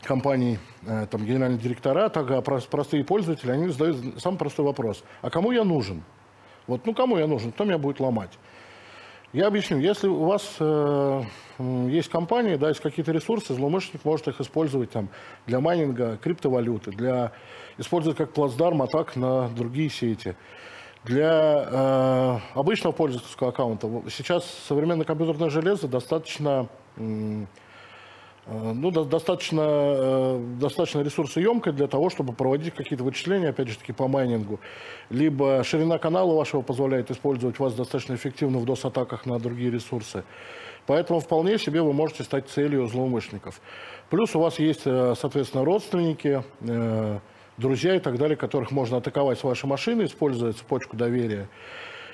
компаний, 0.02 0.60
э, 0.86 1.08
там, 1.10 1.26
генеральные 1.26 1.58
директора, 1.58 2.08
так 2.08 2.30
и 2.30 2.40
простые 2.40 3.04
пользователи, 3.04 3.50
они 3.50 3.68
задают 3.68 4.22
самый 4.22 4.36
простой 4.36 4.64
вопрос. 4.64 5.02
А 5.22 5.28
кому 5.28 5.50
я 5.50 5.64
нужен? 5.64 6.04
Вот, 6.68 6.86
ну, 6.86 6.94
кому 6.94 7.18
я 7.18 7.26
нужен? 7.26 7.50
Кто 7.50 7.64
меня 7.64 7.78
будет 7.78 7.98
ломать? 7.98 8.38
Я 9.32 9.48
объясню. 9.48 9.78
Если 9.78 10.06
у 10.06 10.24
вас 10.24 10.56
э, 10.60 11.22
есть 11.88 12.08
компания, 12.10 12.56
да, 12.58 12.68
есть 12.68 12.80
какие-то 12.80 13.10
ресурсы, 13.10 13.54
злоумышленник 13.54 14.04
может 14.04 14.28
их 14.28 14.40
использовать 14.40 14.92
там, 14.92 15.08
для 15.46 15.58
майнинга 15.58 16.16
криптовалюты, 16.16 16.92
для 16.92 17.32
использовать 17.76 18.16
как 18.16 18.32
плацдарм 18.32 18.82
атак 18.82 19.16
на 19.16 19.48
другие 19.48 19.90
сети. 19.90 20.36
Для 21.08 21.64
э, 21.70 22.38
обычного 22.52 22.92
пользовательского 22.92 23.48
аккаунта 23.48 23.88
сейчас 24.10 24.44
современное 24.68 25.06
компьютерное 25.06 25.48
железо 25.48 25.88
достаточно, 25.88 26.68
э, 26.98 27.44
ну, 28.46 28.90
до, 28.90 29.04
достаточно, 29.04 29.62
э, 29.64 30.44
достаточно 30.60 31.00
ресурсоемкое 31.00 31.72
для 31.72 31.86
того, 31.86 32.10
чтобы 32.10 32.34
проводить 32.34 32.74
какие-то 32.74 33.04
вычисления, 33.04 33.48
опять 33.48 33.68
же 33.68 33.78
таки, 33.78 33.94
по 33.94 34.06
майнингу. 34.06 34.60
Либо 35.08 35.64
ширина 35.64 35.96
канала 35.96 36.34
вашего 36.34 36.60
позволяет 36.60 37.10
использовать 37.10 37.58
вас 37.58 37.72
достаточно 37.72 38.14
эффективно 38.14 38.58
в 38.58 38.66
DOS-атаках 38.66 39.24
на 39.24 39.38
другие 39.38 39.70
ресурсы. 39.70 40.24
Поэтому 40.84 41.20
вполне 41.20 41.58
себе 41.58 41.80
вы 41.80 41.94
можете 41.94 42.22
стать 42.22 42.50
целью 42.50 42.86
злоумышленников. 42.86 43.62
Плюс 44.10 44.36
у 44.36 44.40
вас 44.40 44.58
есть, 44.58 44.82
э, 44.84 45.14
соответственно, 45.18 45.64
родственники, 45.64 46.44
э, 46.60 47.18
друзья 47.58 47.96
и 47.96 47.98
так 47.98 48.16
далее, 48.18 48.36
которых 48.36 48.70
можно 48.70 48.96
атаковать 48.98 49.38
с 49.38 49.44
вашей 49.44 49.66
машины, 49.66 50.04
используя 50.04 50.52
цепочку 50.52 50.96
доверия, 50.96 51.48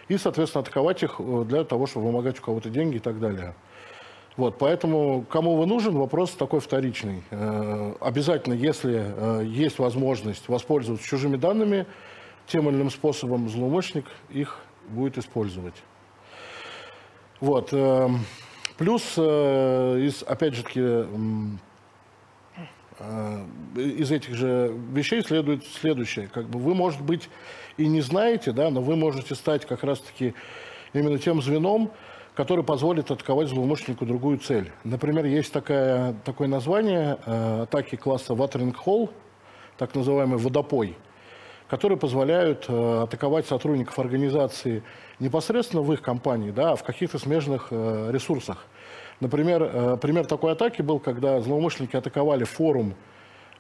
и, 0.08 0.16
соответственно, 0.16 0.62
атаковать 0.62 1.02
их 1.02 1.16
э, 1.18 1.44
для 1.46 1.64
того, 1.64 1.86
чтобы 1.86 2.06
вымогать 2.06 2.38
у 2.38 2.42
кого-то 2.42 2.70
деньги 2.70 2.96
и 2.96 3.00
так 3.00 3.20
далее. 3.20 3.54
Вот, 4.36 4.58
поэтому 4.58 5.24
кому 5.30 5.54
вы 5.56 5.66
нужен, 5.66 5.94
вопрос 5.94 6.32
такой 6.32 6.60
вторичный. 6.60 7.22
Э, 7.30 7.94
обязательно, 8.00 8.54
если 8.54 9.04
э, 9.04 9.44
есть 9.44 9.78
возможность 9.78 10.48
воспользоваться 10.48 11.06
чужими 11.06 11.36
данными, 11.36 11.86
тем 12.46 12.68
или 12.68 12.76
иным 12.76 12.90
способом 12.90 13.48
злоумышленник 13.48 14.06
их 14.30 14.58
будет 14.88 15.16
использовать. 15.16 15.74
Вот. 17.40 17.72
Плюс, 18.76 19.18
опять 19.18 20.54
же 20.54 20.62
таки, 20.62 20.80
Э, 20.80 21.06
из 23.76 24.12
этих 24.12 24.34
же 24.34 24.72
вещей 24.92 25.22
следует 25.22 25.66
следующее. 25.66 26.28
Как 26.32 26.48
бы 26.48 26.58
вы, 26.58 26.74
может 26.74 27.00
быть, 27.00 27.28
и 27.76 27.88
не 27.88 28.00
знаете, 28.00 28.52
да, 28.52 28.70
но 28.70 28.80
вы 28.80 28.96
можете 28.96 29.34
стать 29.34 29.66
как 29.66 29.82
раз-таки 29.82 30.34
именно 30.92 31.18
тем 31.18 31.42
звеном, 31.42 31.90
который 32.34 32.64
позволит 32.64 33.10
атаковать 33.10 33.48
злоумышленнику 33.48 34.06
другую 34.06 34.38
цель. 34.38 34.70
Например, 34.82 35.24
есть 35.24 35.52
такая, 35.52 36.14
такое 36.24 36.48
название 36.48 37.18
э, 37.24 37.62
атаки 37.62 37.96
класса 37.96 38.32
Watering 38.32 38.74
Hole, 38.84 39.10
так 39.78 39.94
называемый 39.94 40.38
водопой, 40.38 40.96
которые 41.68 41.98
позволяют 41.98 42.66
э, 42.68 43.02
атаковать 43.02 43.46
сотрудников 43.46 43.98
организации 43.98 44.82
непосредственно 45.20 45.82
в 45.82 45.92
их 45.92 46.02
компании, 46.02 46.50
да, 46.50 46.72
а 46.72 46.76
в 46.76 46.82
каких-то 46.82 47.18
смежных 47.18 47.68
э, 47.70 48.10
ресурсах. 48.12 48.66
Например, 49.21 49.62
э, 49.62 49.97
пример 50.00 50.26
такой 50.26 50.52
атаки 50.52 50.83
был, 50.83 50.99
когда 50.99 51.40
злоумышленники 51.40 51.97
атаковали 51.97 52.44
форум, 52.44 52.94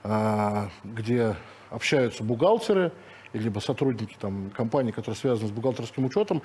э, 0.02 0.68
где 0.84 1.36
общаются 1.70 2.24
бухгалтеры, 2.24 2.92
либо 3.32 3.58
сотрудники 3.58 4.16
там, 4.20 4.50
компании, 4.50 4.92
которые 4.92 5.16
связаны 5.16 5.48
с 5.48 5.50
бухгалтерским 5.50 6.04
учетом, 6.04 6.42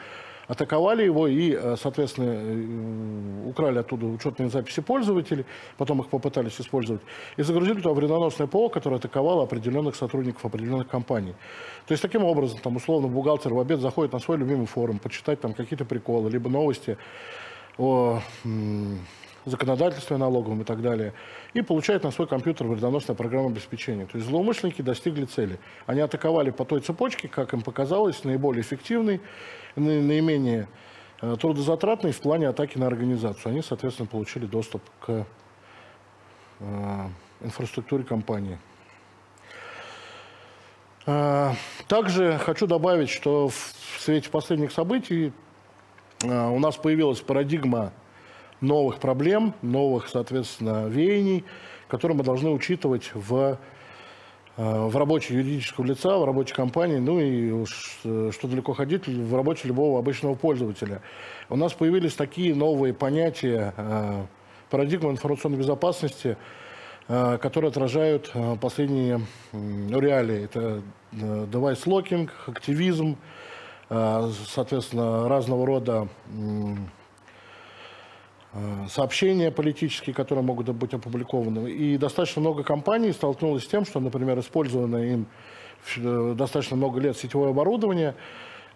атаковали 0.47 1.03
его 1.03 1.27
и, 1.27 1.53
э, 1.53 1.75
соответственно, 1.79 3.47
украли 3.47 3.79
оттуда 3.79 4.07
учетные 4.07 4.49
записи 4.49 4.81
пользователей, 4.81 5.45
потом 5.77 6.01
их 6.01 6.09
попытались 6.09 6.59
использовать, 6.59 7.01
и 7.37 7.43
загрузили 7.43 7.81
туда 7.81 7.93
вредоносное 7.93 8.47
ПО, 8.47 8.69
которое 8.69 8.95
атаковало 8.95 9.43
определенных 9.43 9.95
сотрудников 9.95 10.43
определенных 10.45 10.87
компаний. 10.87 11.35
То 11.85 11.93
есть, 11.93 12.01
таким 12.01 12.23
образом, 12.23 12.59
там, 12.59 12.75
условно, 12.75 13.07
бухгалтер 13.07 13.53
в 13.53 13.59
обед 13.59 13.79
заходит 13.79 14.13
на 14.13 14.19
свой 14.19 14.37
любимый 14.37 14.65
форум, 14.65 14.97
почитать 14.97 15.39
там 15.39 15.53
какие-то 15.53 15.85
приколы, 15.85 16.29
либо 16.31 16.49
новости 16.49 16.97
о 17.79 18.21
законодательстве 19.45 20.17
налоговом 20.17 20.61
и 20.61 20.63
так 20.63 20.81
далее, 20.81 21.13
и 21.53 21.61
получает 21.61 22.03
на 22.03 22.11
свой 22.11 22.27
компьютер 22.27 22.67
вредоносное 22.67 23.15
программное 23.15 23.51
обеспечение. 23.51 24.05
То 24.05 24.17
есть 24.17 24.29
злоумышленники 24.29 24.81
достигли 24.81 25.25
цели. 25.25 25.59
Они 25.85 26.01
атаковали 26.01 26.51
по 26.51 26.65
той 26.65 26.81
цепочке, 26.81 27.27
как 27.27 27.53
им 27.53 27.61
показалось, 27.61 28.23
наиболее 28.23 28.61
эффективный, 28.61 29.21
наименее 29.75 30.67
э, 31.21 31.35
трудозатратный 31.39 32.11
в 32.11 32.19
плане 32.19 32.49
атаки 32.49 32.77
на 32.77 32.87
организацию. 32.87 33.51
Они, 33.51 33.61
соответственно, 33.61 34.07
получили 34.07 34.45
доступ 34.45 34.81
к 34.99 35.25
э, 36.59 37.07
инфраструктуре 37.41 38.03
компании. 38.03 38.59
Э, 41.05 41.53
также 41.87 42.37
хочу 42.39 42.67
добавить, 42.67 43.09
что 43.09 43.47
в 43.47 43.73
свете 43.99 44.29
последних 44.29 44.71
событий 44.73 45.31
у 46.23 46.59
нас 46.59 46.75
появилась 46.75 47.21
парадигма 47.21 47.93
новых 48.61 48.99
проблем, 48.99 49.53
новых, 49.61 50.09
соответственно, 50.09 50.87
веяний, 50.87 51.45
которые 51.87 52.17
мы 52.17 52.23
должны 52.23 52.49
учитывать 52.49 53.11
в, 53.13 53.57
э, 54.57 54.87
в 54.87 54.95
работе 54.97 55.33
юридического 55.33 55.85
лица, 55.85 56.17
в 56.17 56.25
работе 56.25 56.53
компании, 56.53 56.97
ну 56.97 57.19
и 57.19 57.51
уж, 57.51 57.99
э, 58.03 58.31
что 58.33 58.47
далеко 58.47 58.73
ходить, 58.73 59.07
в 59.07 59.35
работе 59.35 59.67
любого 59.67 59.99
обычного 59.99 60.35
пользователя. 60.35 61.01
У 61.49 61.55
нас 61.55 61.73
появились 61.73 62.15
такие 62.15 62.53
новые 62.53 62.93
понятия, 62.93 63.73
э, 63.77 64.25
парадигмы 64.69 65.11
информационной 65.11 65.57
безопасности, 65.57 66.37
которые 67.07 67.69
отражают 67.69 68.31
последние 68.61 69.21
реалии. 69.51 70.43
Это 70.43 70.83
locking, 71.11 72.29
активизм, 72.45 73.17
соответственно, 73.89 75.27
разного 75.27 75.65
рода 75.65 76.07
Э, 78.51 78.87
сообщения 78.89 79.51
политические, 79.51 80.15
которые 80.15 80.43
могут 80.43 80.69
быть 80.69 80.93
опубликованы. 80.93 81.69
И 81.69 81.97
достаточно 81.97 82.41
много 82.41 82.63
компаний 82.63 83.11
столкнулось 83.11 83.63
с 83.63 83.67
тем, 83.67 83.85
что, 83.85 83.99
например, 83.99 84.39
использованное 84.39 85.13
им 85.13 85.27
э, 85.97 86.33
достаточно 86.35 86.75
много 86.75 86.99
лет 86.99 87.15
сетевое 87.15 87.51
оборудование 87.51 88.15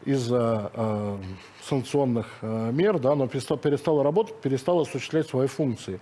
из-за 0.05 0.69
э, 0.73 1.17
санкционных 1.63 2.27
э, 2.41 2.71
мер, 2.71 2.99
да, 2.99 3.13
оно 3.13 3.27
перестало, 3.27 3.59
перестало 3.59 4.03
работать, 4.03 4.35
перестало 4.41 4.83
осуществлять 4.83 5.27
свои 5.27 5.47
функции. 5.47 5.99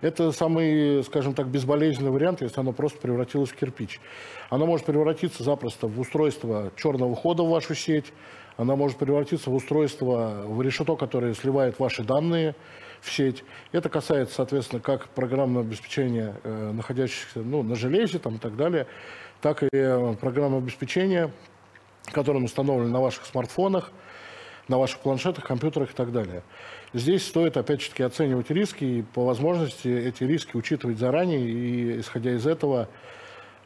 Это 0.00 0.32
самый, 0.32 1.04
скажем 1.04 1.32
так, 1.34 1.46
безболезненный 1.46 2.10
вариант, 2.10 2.42
если 2.42 2.58
оно 2.58 2.72
просто 2.72 2.98
превратилось 2.98 3.50
в 3.50 3.54
кирпич. 3.54 4.00
Оно 4.50 4.66
может 4.66 4.84
превратиться 4.84 5.44
запросто 5.44 5.86
в 5.86 6.00
устройство 6.00 6.72
черного 6.76 7.14
хода 7.14 7.44
в 7.44 7.50
вашу 7.50 7.76
сеть, 7.76 8.06
оно 8.56 8.76
может 8.76 8.98
превратиться 8.98 9.50
в 9.50 9.54
устройство, 9.54 10.44
в 10.46 10.60
решето, 10.62 10.96
которое 10.96 11.34
сливает 11.34 11.78
ваши 11.78 12.02
данные, 12.02 12.54
в 13.00 13.10
сеть. 13.10 13.44
Это 13.72 13.88
касается, 13.88 14.36
соответственно, 14.36 14.80
как 14.80 15.08
программного 15.08 15.66
обеспечения, 15.66 16.36
э, 16.44 16.72
находящихся 16.72 17.40
ну, 17.40 17.62
на 17.62 17.74
железе 17.74 18.18
там, 18.18 18.36
и 18.36 18.38
так 18.38 18.56
далее, 18.56 18.86
так 19.40 19.62
и 19.62 19.68
э, 19.72 20.14
программного 20.20 20.62
обеспечения, 20.62 21.32
которое 22.12 22.42
установлено 22.44 22.90
на 22.90 23.00
ваших 23.00 23.26
смартфонах, 23.26 23.90
на 24.68 24.78
ваших 24.78 25.00
планшетах, 25.00 25.44
компьютерах 25.44 25.90
и 25.90 25.94
так 25.94 26.12
далее. 26.12 26.42
Здесь 26.94 27.26
стоит, 27.26 27.56
опять-таки, 27.56 28.02
оценивать 28.02 28.50
риски 28.50 28.84
и 28.84 29.02
по 29.02 29.24
возможности 29.24 29.88
эти 29.88 30.24
риски 30.24 30.56
учитывать 30.56 30.98
заранее 30.98 31.40
и, 31.40 32.00
исходя 32.00 32.32
из 32.32 32.46
этого, 32.46 32.88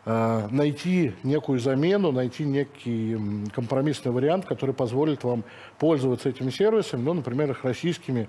найти 0.06 1.14
некую 1.24 1.58
замену, 1.58 2.12
найти 2.12 2.44
некий 2.44 3.18
компромиссный 3.52 4.12
вариант, 4.12 4.44
который 4.44 4.72
позволит 4.72 5.24
вам 5.24 5.42
пользоваться 5.78 6.28
этими 6.28 6.50
сервисами, 6.50 7.02
ну, 7.02 7.14
например, 7.14 7.50
их 7.50 7.64
российскими 7.64 8.28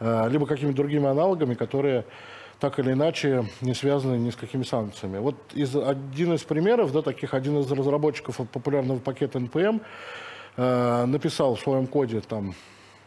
Э, 0.00 0.28
либо 0.28 0.46
какими-то 0.46 0.76
другими 0.76 1.06
аналогами, 1.06 1.54
которые 1.54 2.04
так 2.58 2.78
или 2.78 2.92
иначе 2.92 3.46
не 3.60 3.74
связаны 3.74 4.16
ни 4.16 4.30
с 4.30 4.36
какими 4.36 4.62
санкциями. 4.62 5.18
Вот 5.18 5.36
из, 5.54 5.74
один 5.76 6.34
из 6.34 6.42
примеров, 6.42 6.92
да, 6.92 7.02
таких, 7.02 7.34
один 7.34 7.58
из 7.58 7.70
разработчиков 7.70 8.36
популярного 8.48 8.98
пакета 8.98 9.38
NPM 9.38 9.80
э, 10.56 11.04
написал 11.06 11.54
в 11.54 11.60
своем 11.60 11.86
коде 11.86 12.20
там, 12.20 12.54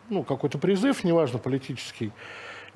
ну, 0.09 0.23
какой-то 0.23 0.57
призыв, 0.57 1.03
неважно, 1.03 1.39
политический, 1.39 2.11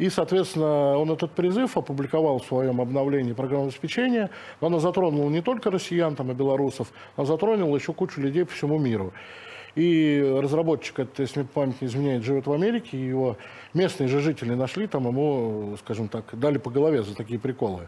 и, 0.02 0.10
соответственно, 0.10 0.98
он 0.98 1.12
этот 1.12 1.34
призыв 1.34 1.78
опубликовал 1.78 2.40
в 2.40 2.46
своем 2.46 2.82
обновлении 2.82 3.34
программного 3.34 3.70
обеспечения. 3.70 4.32
Но 4.60 4.68
она 4.68 4.80
затронула 4.80 5.30
не 5.30 5.44
только 5.44 5.70
россиян 5.70 6.16
там, 6.16 6.32
и 6.32 6.34
белорусов, 6.34 6.92
она 7.16 7.28
затронула 7.28 7.76
еще 7.78 7.94
кучу 7.94 8.20
людей 8.20 8.44
по 8.44 8.52
всему 8.52 8.80
миру. 8.80 9.14
И 9.76 10.28
разработчик, 10.42 10.98
это, 10.98 11.22
если 11.22 11.44
память 11.44 11.82
не 11.82 11.88
изменяет, 11.88 12.24
живет 12.24 12.48
в 12.48 12.52
Америке, 12.52 12.98
его 12.98 13.38
местные 13.76 14.08
же 14.08 14.22
жители 14.22 14.56
нашли, 14.56 14.88
там 14.88 15.06
ему, 15.06 15.78
скажем 15.78 16.08
так, 16.08 16.26
дали 16.34 16.58
по 16.58 16.72
голове 16.72 17.04
за 17.04 17.16
такие 17.16 17.40
приколы. 17.40 17.88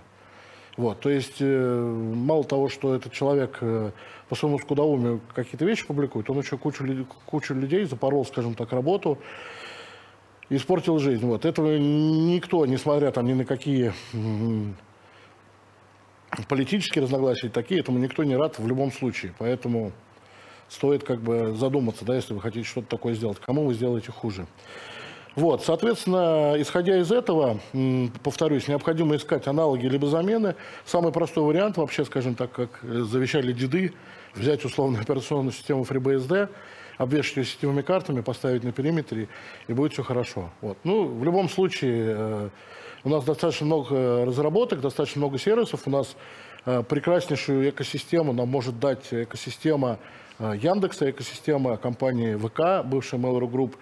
Вот, 0.78 1.00
то 1.00 1.10
есть 1.10 1.38
э, 1.40 2.14
мало 2.16 2.44
того, 2.44 2.70
что 2.70 2.94
этот 2.94 3.12
человек 3.12 3.58
э, 3.62 3.90
по 4.30 4.36
своему 4.36 4.60
скудоумию 4.60 5.20
какие-то 5.34 5.66
вещи 5.66 5.88
публикует, 5.88 6.30
он 6.30 6.38
еще 6.38 6.60
кучу, 6.60 6.86
кучу 7.26 7.56
людей 7.56 7.86
запорол, 7.86 8.24
скажем 8.24 8.54
так, 8.54 8.72
работу, 8.72 9.18
испортил 10.50 11.00
жизнь. 11.00 11.26
Вот. 11.26 11.46
Этого 11.46 11.78
никто, 11.78 12.66
несмотря 12.66 13.12
там 13.12 13.26
ни 13.26 13.34
на 13.34 13.46
какие 13.46 13.94
политические 16.48 17.04
разногласия 17.04 17.50
такие, 17.50 17.80
этому 17.80 18.00
никто 18.00 18.24
не 18.24 18.36
рад 18.36 18.60
в 18.60 18.68
любом 18.68 18.92
случае. 18.92 19.34
Поэтому 19.38 19.92
стоит 20.70 21.04
как 21.04 21.22
бы 21.22 21.54
задуматься, 21.56 22.06
да, 22.06 22.16
если 22.16 22.34
вы 22.34 22.42
хотите 22.42 22.68
что-то 22.68 22.88
такое 22.88 23.14
сделать. 23.14 23.40
Кому 23.40 23.66
вы 23.66 23.74
сделаете 23.74 24.12
хуже? 24.12 24.48
Вот, 25.36 25.64
соответственно, 25.64 26.54
исходя 26.58 27.00
из 27.00 27.12
этого, 27.12 27.60
повторюсь, 28.24 28.68
необходимо 28.68 29.16
искать 29.16 29.48
аналоги 29.48 29.88
либо 29.88 30.06
замены. 30.08 30.56
Самый 30.86 31.12
простой 31.12 31.44
вариант, 31.44 31.78
вообще, 31.78 32.06
скажем 32.06 32.36
так, 32.36 32.52
как 32.52 32.80
завещали 32.84 33.52
деды, 33.52 33.94
взять 34.36 34.64
условную 34.64 35.02
операционную 35.02 35.52
систему 35.52 35.84
FreeBSD, 35.84 36.50
обвешать 36.98 37.48
сетевыми 37.48 37.82
картами, 37.82 38.22
поставить 38.22 38.64
на 38.64 38.72
периметре, 38.72 39.28
и 39.68 39.74
будет 39.74 39.94
все 39.94 40.04
хорошо. 40.04 40.50
Вот. 40.62 40.78
Ну, 40.84 41.06
в 41.06 41.24
любом 41.24 41.50
случае, 41.50 42.16
э, 42.18 42.50
у 43.04 43.10
нас 43.10 43.24
достаточно 43.24 43.66
много 43.66 44.26
разработок, 44.26 44.82
достаточно 44.82 45.20
много 45.20 45.38
сервисов, 45.38 45.82
у 45.86 45.90
нас 45.90 46.16
э, 46.66 46.84
прекраснейшую 46.84 47.70
экосистему 47.70 48.34
нам 48.34 48.50
может 48.50 48.80
дать 48.80 49.08
экосистема 49.12 50.00
Э, 50.40 50.54
Яндекса, 50.60 51.10
экосистема 51.10 51.78
компании 51.78 52.36
ВК, 52.36 52.86
бывшая 52.86 53.18
Mail.ru 53.18 53.50
Group. 53.50 53.76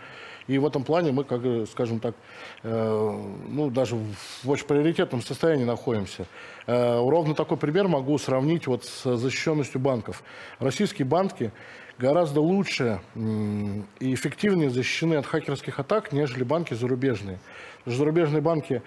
И 0.47 0.57
в 0.57 0.65
этом 0.65 0.83
плане 0.83 1.11
мы, 1.11 1.23
как, 1.23 1.41
скажем 1.71 1.99
так, 1.99 2.15
э, 2.63 3.21
ну, 3.47 3.69
даже 3.69 3.95
в 4.43 4.49
очень 4.49 4.65
приоритетном 4.65 5.21
состоянии 5.21 5.63
находимся. 5.63 6.25
Э, 6.67 6.97
ровно 6.97 7.35
такой 7.35 7.57
пример 7.57 7.87
могу 7.87 8.17
сравнить 8.17 8.67
вот 8.67 8.83
с 8.85 9.15
защищенностью 9.15 9.79
банков. 9.79 10.23
Российские 10.59 11.05
банки 11.05 11.51
гораздо 12.01 12.41
лучше 12.41 12.99
и 13.15 14.13
эффективнее 14.13 14.71
защищены 14.71 15.15
от 15.15 15.27
хакерских 15.27 15.79
атак, 15.79 16.11
нежели 16.11 16.43
банки 16.43 16.73
зарубежные. 16.73 17.39
Зарубежные 17.85 18.41
банки 18.41 18.81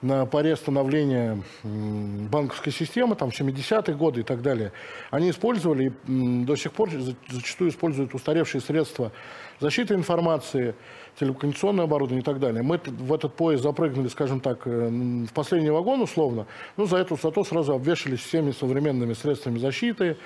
на 0.00 0.26
паре 0.26 0.56
становления 0.56 1.42
банковской 1.62 2.72
системы, 2.72 3.16
там, 3.16 3.28
70-е 3.28 3.94
годы 3.94 4.20
и 4.20 4.22
так 4.22 4.42
далее, 4.42 4.72
они 5.10 5.30
использовали 5.30 5.92
и 6.06 6.44
до 6.44 6.56
сих 6.56 6.72
пор 6.72 6.90
зачастую 7.28 7.70
используют 7.70 8.14
устаревшие 8.14 8.60
средства 8.60 9.12
защиты 9.60 9.94
информации, 9.94 10.74
телекоммуникационное 11.18 11.84
оборудование 11.84 12.22
и 12.22 12.24
так 12.24 12.40
далее. 12.40 12.62
Мы 12.62 12.80
в 12.84 13.12
этот 13.12 13.34
поезд 13.34 13.62
запрыгнули, 13.62 14.08
скажем 14.08 14.40
так, 14.40 14.66
э, 14.66 14.88
в 14.88 15.32
последний 15.32 15.70
вагон 15.70 16.02
условно, 16.02 16.46
но 16.76 16.86
за 16.86 16.96
это 16.96 17.16
зато 17.22 17.44
сразу 17.44 17.72
обвешались 17.72 18.20
всеми 18.20 18.50
современными 18.50 19.12
средствами 19.12 19.58
защиты, 19.58 20.16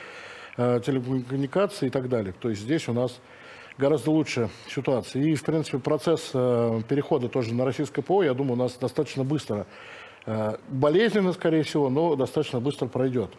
телекоммуникации 0.58 1.86
и 1.86 1.90
так 1.90 2.08
далее. 2.08 2.34
То 2.38 2.50
есть 2.50 2.62
здесь 2.62 2.88
у 2.88 2.92
нас 2.92 3.20
гораздо 3.78 4.10
лучше 4.10 4.50
ситуация. 4.68 5.22
И, 5.22 5.34
в 5.34 5.44
принципе, 5.44 5.78
процесс 5.78 6.30
э, 6.34 6.82
перехода 6.88 7.28
тоже 7.28 7.54
на 7.54 7.64
российское 7.64 8.02
ПО, 8.02 8.22
я 8.22 8.34
думаю, 8.34 8.54
у 8.54 8.56
нас 8.56 8.74
достаточно 8.74 9.24
быстро, 9.24 9.66
э, 10.26 10.56
болезненно, 10.68 11.32
скорее 11.32 11.62
всего, 11.62 11.88
но 11.88 12.16
достаточно 12.16 12.60
быстро 12.60 12.86
пройдет. 12.86 13.30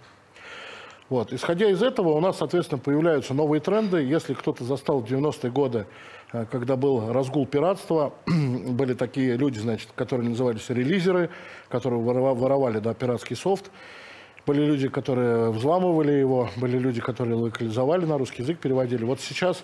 Вот. 1.10 1.34
Исходя 1.34 1.69
из 1.69 1.82
этого, 1.84 2.10
у 2.10 2.19
нас, 2.19 2.38
соответственно, 2.38 2.79
появляются 2.79 3.34
новые 3.34 3.60
тренды. 3.60 4.03
Если 4.03 4.34
кто-то 4.34 4.63
застал 4.63 5.01
90-е 5.01 5.51
годы, 5.51 5.88
э, 6.32 6.45
когда 6.49 6.77
был 6.77 7.12
разгул 7.12 7.45
пиратства, 7.45 8.13
были 8.25 8.93
такие 8.93 9.36
люди, 9.36 9.60
значит, 9.60 9.89
которые 9.95 10.29
назывались 10.29 10.69
релизеры, 10.69 11.29
которые 11.67 12.01
воровали 12.01 12.79
да, 12.79 12.93
пиратский 12.93 13.36
софт. 13.36 13.69
Были 14.45 14.63
люди, 14.63 14.88
которые 14.88 15.52
взламывали 15.52 16.12
его, 16.12 16.49
были 16.56 16.78
люди, 16.78 17.02
которые 17.02 17.36
локализовали 17.36 18.06
на 18.06 18.17
русский 18.17 18.41
язык, 18.41 18.60
переводили. 18.60 19.04
Вот 19.04 19.19
сейчас 19.19 19.63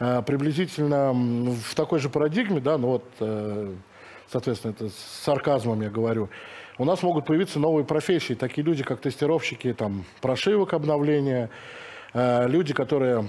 э, 0.00 0.22
приблизительно 0.26 1.12
в 1.12 1.74
такой 1.74 2.00
же 2.00 2.08
парадигме, 2.08 2.60
да, 2.60 2.76
ну 2.76 2.88
вот, 2.88 3.04
э, 3.20 3.72
соответственно, 4.30 4.72
это 4.72 4.88
с 4.88 5.22
сарказмом 5.24 5.80
я 5.82 5.90
говорю, 5.90 6.28
у 6.78 6.84
нас 6.84 7.02
могут 7.02 7.24
появиться 7.24 7.58
новые 7.58 7.84
профессии, 7.84 8.34
такие 8.34 8.64
люди, 8.64 8.82
как 8.82 9.00
тестировщики 9.00 9.72
там, 9.72 10.04
прошивок 10.20 10.74
обновления, 10.74 11.48
э, 12.12 12.48
люди, 12.48 12.74
которые 12.74 13.28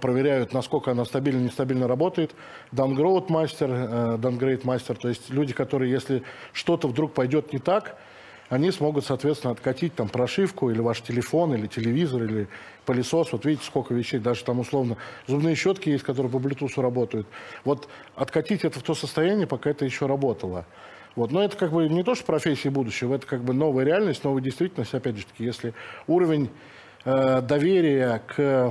проверяют, 0.00 0.52
насколько 0.52 0.90
она 0.90 1.04
стабильно, 1.04 1.40
нестабильно 1.40 1.86
работает, 1.86 2.34
downgrade 2.72 3.26
мастер, 3.28 3.70
downgrade 3.70 4.62
мастер, 4.64 4.96
то 4.96 5.08
есть 5.08 5.30
люди, 5.30 5.54
которые, 5.54 5.90
если 5.90 6.24
что-то 6.52 6.88
вдруг 6.88 7.14
пойдет 7.14 7.52
не 7.52 7.60
так, 7.60 7.96
они 8.48 8.70
смогут, 8.70 9.04
соответственно, 9.04 9.52
откатить 9.52 9.94
там 9.94 10.08
прошивку 10.08 10.70
или 10.70 10.80
ваш 10.80 11.02
телефон, 11.02 11.54
или 11.54 11.66
телевизор, 11.66 12.22
или 12.22 12.48
пылесос. 12.86 13.32
Вот 13.32 13.44
видите, 13.44 13.66
сколько 13.66 13.92
вещей, 13.92 14.18
даже 14.18 14.44
там 14.44 14.60
условно 14.60 14.96
зубные 15.26 15.54
щетки 15.54 15.90
есть, 15.90 16.04
которые 16.04 16.32
по 16.32 16.38
Bluetooth 16.38 16.80
работают. 16.80 17.26
Вот 17.64 17.88
откатить 18.14 18.64
это 18.64 18.80
в 18.80 18.82
то 18.82 18.94
состояние, 18.94 19.46
пока 19.46 19.70
это 19.70 19.84
еще 19.84 20.06
работало. 20.06 20.64
Вот. 21.14 21.30
Но 21.30 21.42
это 21.42 21.56
как 21.56 21.72
бы 21.72 21.88
не 21.88 22.02
то, 22.02 22.14
что 22.14 22.24
профессия 22.24 22.70
будущего, 22.70 23.16
это 23.16 23.26
как 23.26 23.42
бы 23.42 23.52
новая 23.52 23.84
реальность, 23.84 24.24
новая 24.24 24.40
действительность. 24.40 24.94
Опять 24.94 25.16
же 25.18 25.26
таки, 25.26 25.44
если 25.44 25.74
уровень 26.06 26.48
э, 27.04 27.42
доверия 27.42 28.22
к 28.26 28.34
э, 28.38 28.70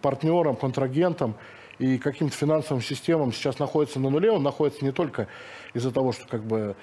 партнерам, 0.00 0.56
контрагентам 0.56 1.36
и 1.78 1.98
каким-то 1.98 2.36
финансовым 2.36 2.82
системам 2.82 3.32
сейчас 3.32 3.58
находится 3.58 4.00
на 4.00 4.10
нуле, 4.10 4.32
он 4.32 4.42
находится 4.42 4.84
не 4.84 4.90
только 4.90 5.28
из-за 5.74 5.92
того, 5.92 6.12
что 6.12 6.26
как 6.26 6.44
бы 6.44 6.74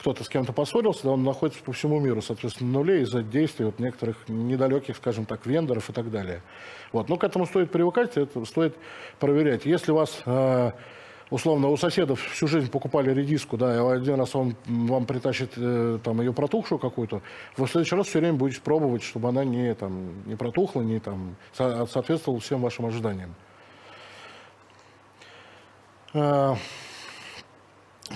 кто-то 0.00 0.24
с 0.24 0.28
кем-то 0.28 0.52
поссорился, 0.52 1.04
да, 1.04 1.10
он 1.10 1.22
находится 1.22 1.62
по 1.62 1.72
всему 1.72 2.00
миру, 2.00 2.20
соответственно, 2.20 2.70
на 2.70 2.78
нуле 2.78 3.02
из-за 3.02 3.22
действий 3.22 3.64
вот 3.64 3.78
некоторых 3.78 4.16
недалеких, 4.28 4.96
скажем 4.96 5.24
так, 5.24 5.46
вендоров 5.46 5.88
и 5.88 5.92
так 5.92 6.10
далее. 6.10 6.42
Вот. 6.92 7.08
Но 7.08 7.16
к 7.16 7.24
этому 7.24 7.46
стоит 7.46 7.70
привыкать, 7.70 8.16
это 8.16 8.44
стоит 8.44 8.76
проверять. 9.20 9.66
Если 9.66 9.92
вас 9.92 10.20
э, 10.26 10.72
условно, 11.30 11.68
у 11.68 11.76
соседов 11.76 12.20
всю 12.20 12.46
жизнь 12.46 12.70
покупали 12.70 13.12
редиску, 13.12 13.56
да, 13.56 13.74
и 13.74 13.96
один 13.98 14.16
раз 14.16 14.34
он 14.34 14.56
вам 14.66 15.06
притащит 15.06 15.52
э, 15.56 15.98
там 16.02 16.20
ее 16.20 16.32
протухшую 16.32 16.78
какую-то, 16.78 17.22
вы 17.56 17.66
в 17.66 17.70
следующий 17.70 17.96
раз 17.96 18.06
все 18.06 18.20
время 18.20 18.34
будете 18.34 18.60
пробовать, 18.60 19.02
чтобы 19.02 19.28
она 19.28 19.44
не, 19.44 19.74
там, 19.74 20.26
не 20.26 20.36
протухла, 20.36 20.82
не 20.82 21.00
там, 21.00 21.36
соответствовала 21.54 22.40
всем 22.40 22.60
вашим 22.60 22.86
ожиданиям. 22.86 23.34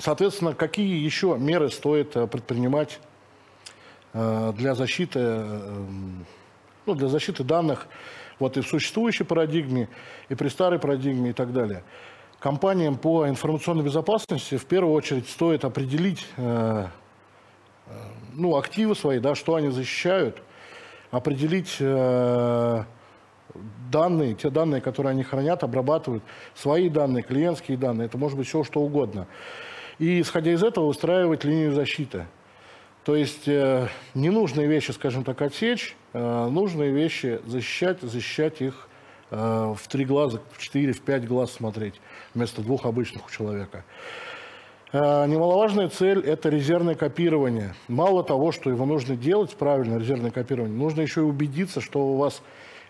Соответственно, 0.01 0.55
какие 0.55 1.03
еще 1.05 1.37
меры 1.39 1.71
стоит 1.71 2.17
э, 2.17 2.27
предпринимать 2.27 2.99
э, 4.15 4.53
для 4.57 4.75
защиты, 4.75 5.19
э, 5.21 5.95
ну, 6.87 6.95
для 6.95 7.09
защиты 7.09 7.45
данных 7.45 7.89
вот 8.39 8.57
и 8.57 8.63
в 8.63 8.67
существующей 8.67 9.25
парадигме, 9.25 9.89
и 10.29 10.35
при 10.35 10.49
старой 10.49 10.79
парадигме 10.79 11.31
и 11.31 11.33
так 11.33 11.53
далее. 11.53 11.85
Компаниям 12.39 12.97
по 12.97 13.29
информационной 13.29 13.85
безопасности 13.85 14.57
в 14.57 14.65
первую 14.65 14.95
очередь 14.95 15.29
стоит 15.29 15.65
определить 15.65 16.27
ну, 18.33 18.57
активы 18.57 18.97
свои, 18.97 19.21
да, 19.21 19.37
что 19.37 19.55
они 19.55 19.69
защищают, 19.69 20.43
определить 21.13 21.77
данные, 23.93 24.35
те 24.35 24.51
данные, 24.51 24.81
которые 24.81 25.13
они 25.13 25.23
хранят, 25.23 25.63
обрабатывают, 25.63 26.25
свои 26.57 26.89
данные, 26.89 27.23
клиентские 27.23 27.77
данные, 27.77 28.07
это 28.07 28.19
может 28.19 28.37
быть 28.37 28.49
все 28.49 28.65
что 28.65 28.81
угодно 28.81 29.29
и, 29.99 30.21
исходя 30.21 30.53
из 30.53 30.63
этого, 30.63 30.87
устраивать 30.87 31.45
линию 31.45 31.73
защиты. 31.73 32.27
То 33.05 33.17
есть 33.17 33.49
э, 33.49 33.89
ненужные 34.15 34.69
вещи, 34.69 34.93
скажем 34.93 35.25
так, 35.25 35.43
отсечь, 35.43 35.97
э, 36.13 36.49
нужные 36.49 36.93
вещи 36.93 37.41
защищать, 37.47 38.01
защищать 38.01 38.61
их 38.61 38.89
э, 39.31 39.37
в 39.37 39.89
три 39.89 40.05
глаза, 40.05 40.41
в 40.53 40.59
четыре, 40.59 40.93
в 40.93 41.01
пять 41.01 41.27
глаз 41.27 41.53
смотреть, 41.53 42.01
вместо 42.35 42.63
двух 42.63 42.87
обычных 42.87 43.27
у 43.27 43.31
человека. 43.31 43.85
Э, 44.93 45.27
немаловажная 45.27 45.89
цель– 45.89 46.21
это 46.25 46.49
резервное 46.49 46.95
копирование. 46.95 47.75
Мало 47.89 48.23
того, 48.23 48.53
что 48.53 48.71
его 48.71 48.87
нужно 48.87 49.17
делать 49.17 49.57
правильно, 49.57 49.99
резервное 49.99 50.31
копирование, 50.31 50.77
нужно 50.77 51.01
еще 51.01 51.23
и 51.23 51.25
убедиться, 51.25 51.81
что 51.81 52.07
у 52.07 52.17
вас 52.19 52.41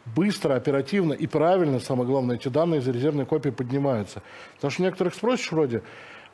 быстро, 0.05 0.57
оперативно 0.57 1.13
и 1.13 1.27
правильно, 1.27 1.79
самое 1.79 2.07
главное, 2.07 2.37
эти 2.37 2.49
данные 2.49 2.81
из 2.81 2.89
резервной 2.89 3.25
копии 3.25 3.51
поднимаются. 3.51 4.23
Потому 4.57 4.71
что 4.73 4.83
некоторых 4.83 5.15
спросишь 5.15 5.53
вроде, 5.53 5.83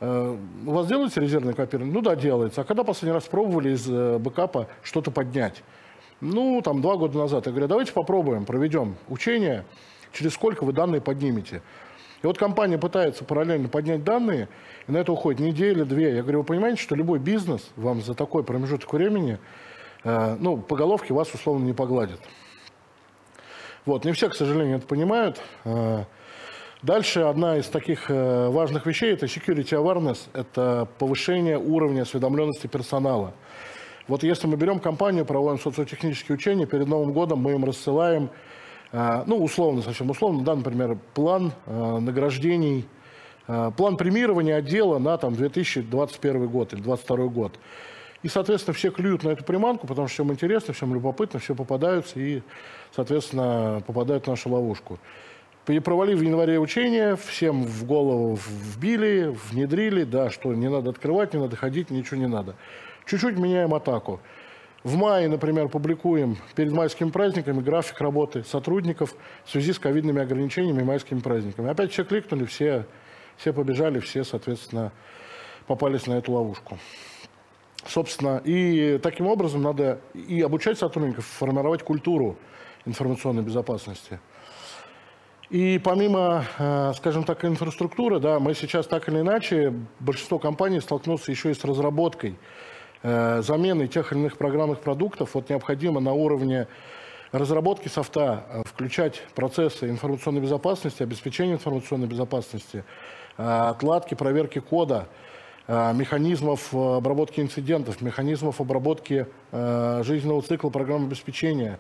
у 0.01 0.71
вас 0.71 0.87
делается 0.87 1.21
резервное 1.21 1.55
копирование? 1.55 1.93
Ну 1.93 2.01
да, 2.03 2.15
делается. 2.15 2.61
А 2.61 2.65
когда 2.65 2.85
последний 2.85 3.15
раз 3.15 3.25
пробовали 3.25 3.71
из 3.71 3.89
э, 3.89 4.19
бэкапа 4.19 4.69
что-то 4.83 5.11
поднять? 5.11 5.63
Ну, 6.21 6.61
там, 6.63 6.81
два 6.81 6.97
года 6.97 7.19
назад. 7.19 7.47
Я 7.47 7.53
говорю, 7.53 7.69
давайте 7.69 7.93
попробуем, 7.93 8.45
проведем 8.45 8.97
учение, 9.09 9.65
через 10.13 10.35
сколько 10.35 10.65
вы 10.65 10.73
данные 10.73 11.01
поднимете. 11.01 11.63
И 12.23 12.27
вот 12.27 12.39
компания 12.39 12.79
пытается 12.79 13.25
параллельно 13.25 13.69
поднять 13.69 14.03
данные, 14.03 14.49
и 14.87 14.93
на 14.93 14.99
это 14.99 15.13
уходит 15.13 15.41
неделя, 15.41 15.85
две. 15.85 16.17
Я 16.17 16.23
говорю, 16.23 16.41
вы 16.41 16.45
понимаете, 16.45 16.83
что 16.83 16.97
любой 16.97 17.19
бизнес 17.21 17.71
вам 17.77 18.03
за 18.03 18.15
такой 18.15 18.43
промежуток 18.43 18.93
времени, 18.93 19.39
э, 20.05 20.37
ну, 20.41 20.57
по 20.57 20.77
головке 20.77 21.15
вас 21.15 21.33
условно 21.33 21.65
не 21.65 21.73
погладит. 21.73 22.21
Вот, 23.85 24.05
не 24.05 24.13
все, 24.13 24.29
к 24.29 24.35
сожалению, 24.35 24.79
это 24.79 24.87
понимают. 24.87 25.41
Э, 25.65 26.05
Дальше 26.83 27.23
одна 27.23 27.59
из 27.59 27.67
таких 27.67 28.09
э, 28.09 28.49
важных 28.51 28.87
вещей– 28.87 29.13
это 29.15 29.27
security 29.27 29.73
awareness, 29.73 30.29
это 30.33 30.87
повышение 31.01 31.59
уровня 31.59 32.03
осведомленности 32.03 32.69
персонала. 32.69 33.33
Вот 34.07 34.23
если 34.23 34.47
мы 34.47 34.57
берем 34.57 34.79
компанию, 34.79 35.25
проводим 35.25 35.61
социотехнические 35.61 36.37
учения, 36.37 36.67
перед 36.67 36.87
Новым 36.87 37.13
годом 37.13 37.41
мы 37.41 37.51
им 37.51 37.65
рассылаем, 37.65 38.31
э, 38.93 39.25
ну, 39.27 39.43
условно, 39.43 39.83
совсем 39.83 40.09
условно, 40.09 40.45
да, 40.45 40.55
например, 40.55 40.97
план 41.15 41.51
э, 41.67 41.99
награждений, 41.99 42.87
план 43.77 43.97
премирования 43.97 44.55
отдела 44.55 44.99
на 44.99 45.17
там, 45.17 45.35
2021 45.35 46.47
год 46.49 46.75
или 46.75 46.83
2022 46.83 47.27
год. 47.27 47.59
И, 48.23 48.29
соответственно, 48.29 48.75
все 48.75 48.91
клюют 48.91 49.25
на 49.25 49.31
эту 49.31 49.43
приманку, 49.43 49.87
потому 49.89 50.07
что 50.07 50.15
всем 50.17 50.33
интересно, 50.33 50.75
всем 50.75 50.95
любопытно, 50.95 51.41
все 51.41 51.55
попадаются 51.57 52.21
и, 52.21 52.43
соответственно, 52.95 53.83
попадают 53.87 54.27
в 54.27 54.29
нашу 54.29 54.51
ловушку. 54.51 55.01
Провалив 55.69 56.19
в 56.19 56.23
январе 56.23 56.59
учения, 56.59 57.15
всем 57.15 57.63
в 57.63 57.85
голову 57.85 58.39
вбили, 58.49 59.37
внедрили, 59.51 60.05
да, 60.05 60.31
что 60.31 60.55
не 60.55 60.71
надо 60.71 60.89
открывать, 60.89 61.35
не 61.35 61.41
надо 61.41 61.57
ходить, 61.57 61.91
ничего 61.91 62.17
не 62.19 62.27
надо. 62.27 62.55
Чуть-чуть 63.05 63.39
меняем 63.39 63.75
атаку. 63.75 64.19
В 64.83 64.97
мае, 64.97 65.29
например, 65.29 65.69
публикуем 65.69 66.39
перед 66.55 66.73
майскими 66.73 67.11
праздниками 67.11 67.61
график 67.61 68.01
работы 68.01 68.45
сотрудников 68.45 69.15
в 69.45 69.51
связи 69.51 69.75
с 69.75 69.79
ковидными 69.79 70.23
ограничениями 70.23 70.81
и 70.81 70.85
майскими 70.85 71.21
праздниками. 71.21 71.69
Опять 71.69 71.93
все 71.93 72.03
кликнули, 72.03 72.47
все, 72.47 72.87
все 73.37 73.53
побежали, 73.53 74.01
все, 74.01 74.25
соответственно, 74.25 74.91
попались 75.67 76.07
на 76.07 76.15
эту 76.15 76.33
ловушку. 76.33 76.79
Собственно, 77.87 78.41
и 78.43 78.99
таким 79.03 79.27
образом 79.27 79.61
надо 79.61 80.01
и 80.15 80.41
обучать 80.41 80.79
сотрудников 80.79 81.27
формировать 81.27 81.83
культуру 81.83 82.39
информационной 82.87 83.43
безопасности– 83.43 84.19
и 85.51 85.81
помимо, 85.83 86.45
э, 86.59 86.93
скажем 86.97 87.25
так, 87.25 87.45
инфраструктуры, 87.45 88.21
да, 88.21 88.39
мы 88.39 88.55
сейчас 88.55 88.87
так 88.87 89.09
или 89.09 89.21
иначе, 89.21 89.73
большинство 89.99 90.39
компаний 90.39 90.81
столкнутся 90.81 91.31
еще 91.31 91.51
и 91.51 91.55
с 91.55 91.65
разработкой, 91.65 92.37
э, 93.03 93.41
заменой 93.41 93.89
тех 93.89 94.13
или 94.13 94.21
иных 94.21 94.37
программных 94.37 94.81
продуктов. 94.81 95.35
Вот 95.35 95.49
необходимо 95.49 96.01
на 96.01 96.13
уровне 96.13 96.69
разработки 97.33 97.89
софта 97.89 98.45
э, 98.51 98.63
включать 98.67 99.23
процессы 99.35 99.89
информационной 99.89 100.43
безопасности, 100.43 101.03
обеспечения 101.03 101.55
информационной 101.55 102.09
безопасности, 102.09 102.85
отладки, 103.37 104.15
проверки 104.15 104.59
кода– 104.59 105.09
механизмов 105.69 106.73
э, 106.73 106.97
обработки 106.97 107.41
инцидентов, 107.41 108.01
механизмов 108.01 108.61
обработки 108.61 109.27
э, 109.53 110.03
жизненного 110.05 110.43
цикла 110.43 110.71
программы 110.71 111.07
обеспечения, 111.07 111.79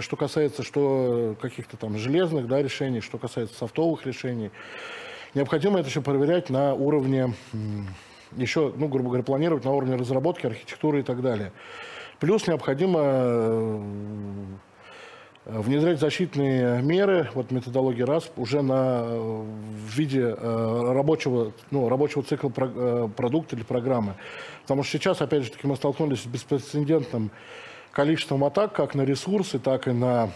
что 0.00 0.16
касается 0.16 0.62
что 0.62 1.36
каких-то 1.40 1.76
там 1.76 1.98
железных 1.98 2.48
да, 2.48 2.62
решений, 2.62 3.00
что 3.00 3.18
касается 3.18 3.56
софтовых 3.56 4.06
решений. 4.06 4.50
Необходимо 5.34 5.78
это 5.78 5.88
еще 5.88 6.00
проверять 6.00 6.48
на 6.48 6.72
уровне, 6.72 7.34
еще, 8.36 8.72
ну, 8.74 8.88
грубо 8.88 9.10
говоря, 9.10 9.22
планировать 9.22 9.64
на 9.64 9.72
уровне 9.72 9.96
разработки, 9.96 10.46
архитектуры 10.46 11.00
и 11.00 11.02
так 11.02 11.20
далее. 11.20 11.52
Плюс 12.18 12.46
необходимо 12.46 13.00
Э, 13.02 14.44
внедрять 15.46 16.00
защитные 16.00 16.82
меры, 16.82 17.30
вот 17.34 17.52
методология 17.52 18.04
РАСП, 18.04 18.36
уже 18.38 18.62
на, 18.62 19.04
э, 19.04 19.44
в 19.46 19.96
виде 19.96 20.34
э, 20.36 20.92
рабочего, 20.92 21.52
ну, 21.70 21.88
рабочего 21.88 22.24
цикла 22.24 22.48
продукта 22.48 23.54
или 23.54 23.62
программы. 23.62 24.14
Потому 24.62 24.82
что 24.82 24.98
сейчас, 24.98 25.22
опять 25.22 25.44
же 25.44 25.52
таки, 25.52 25.68
мы 25.68 25.76
столкнулись 25.76 26.22
с 26.22 26.26
беспрецедентным 26.26 27.30
количеством 27.92 28.42
атак 28.42 28.72
как 28.72 28.94
на 28.96 29.02
ресурсы, 29.02 29.60
так 29.60 29.86
и 29.86 29.92
на, 29.92 30.30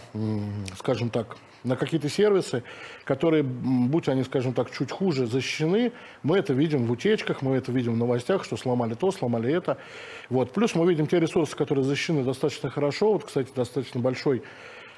скажем 0.77 1.09
так, 1.09 1.35
на 1.63 1.75
какие-то 1.75 2.09
сервисы, 2.09 2.63
которые, 3.03 3.43
будь 3.43 4.07
они, 4.07 4.23
скажем 4.23 4.53
так, 4.53 4.71
чуть 4.71 4.91
хуже 4.91 5.27
защищены, 5.27 5.91
мы 6.23 6.37
это 6.37 6.53
видим 6.53 6.85
в 6.85 6.91
утечках, 6.91 7.43
мы 7.43 7.57
это 7.57 7.71
видим 7.71 7.93
в 7.93 7.97
новостях, 7.97 8.45
что 8.45 8.57
сломали 8.57 8.95
то, 8.95 9.11
сломали 9.11 9.53
это. 9.53 9.77
Вот. 10.29 10.53
Плюс 10.53 10.73
мы 10.73 10.89
видим 10.89 11.05
те 11.05 11.19
ресурсы, 11.19 11.55
которые 11.55 11.83
защищены 11.83 12.23
достаточно 12.23 12.71
хорошо. 12.71 13.13
Вот, 13.13 13.25
кстати, 13.25 13.49
достаточно 13.55 13.99
большой 13.99 14.39
э, 14.39 14.41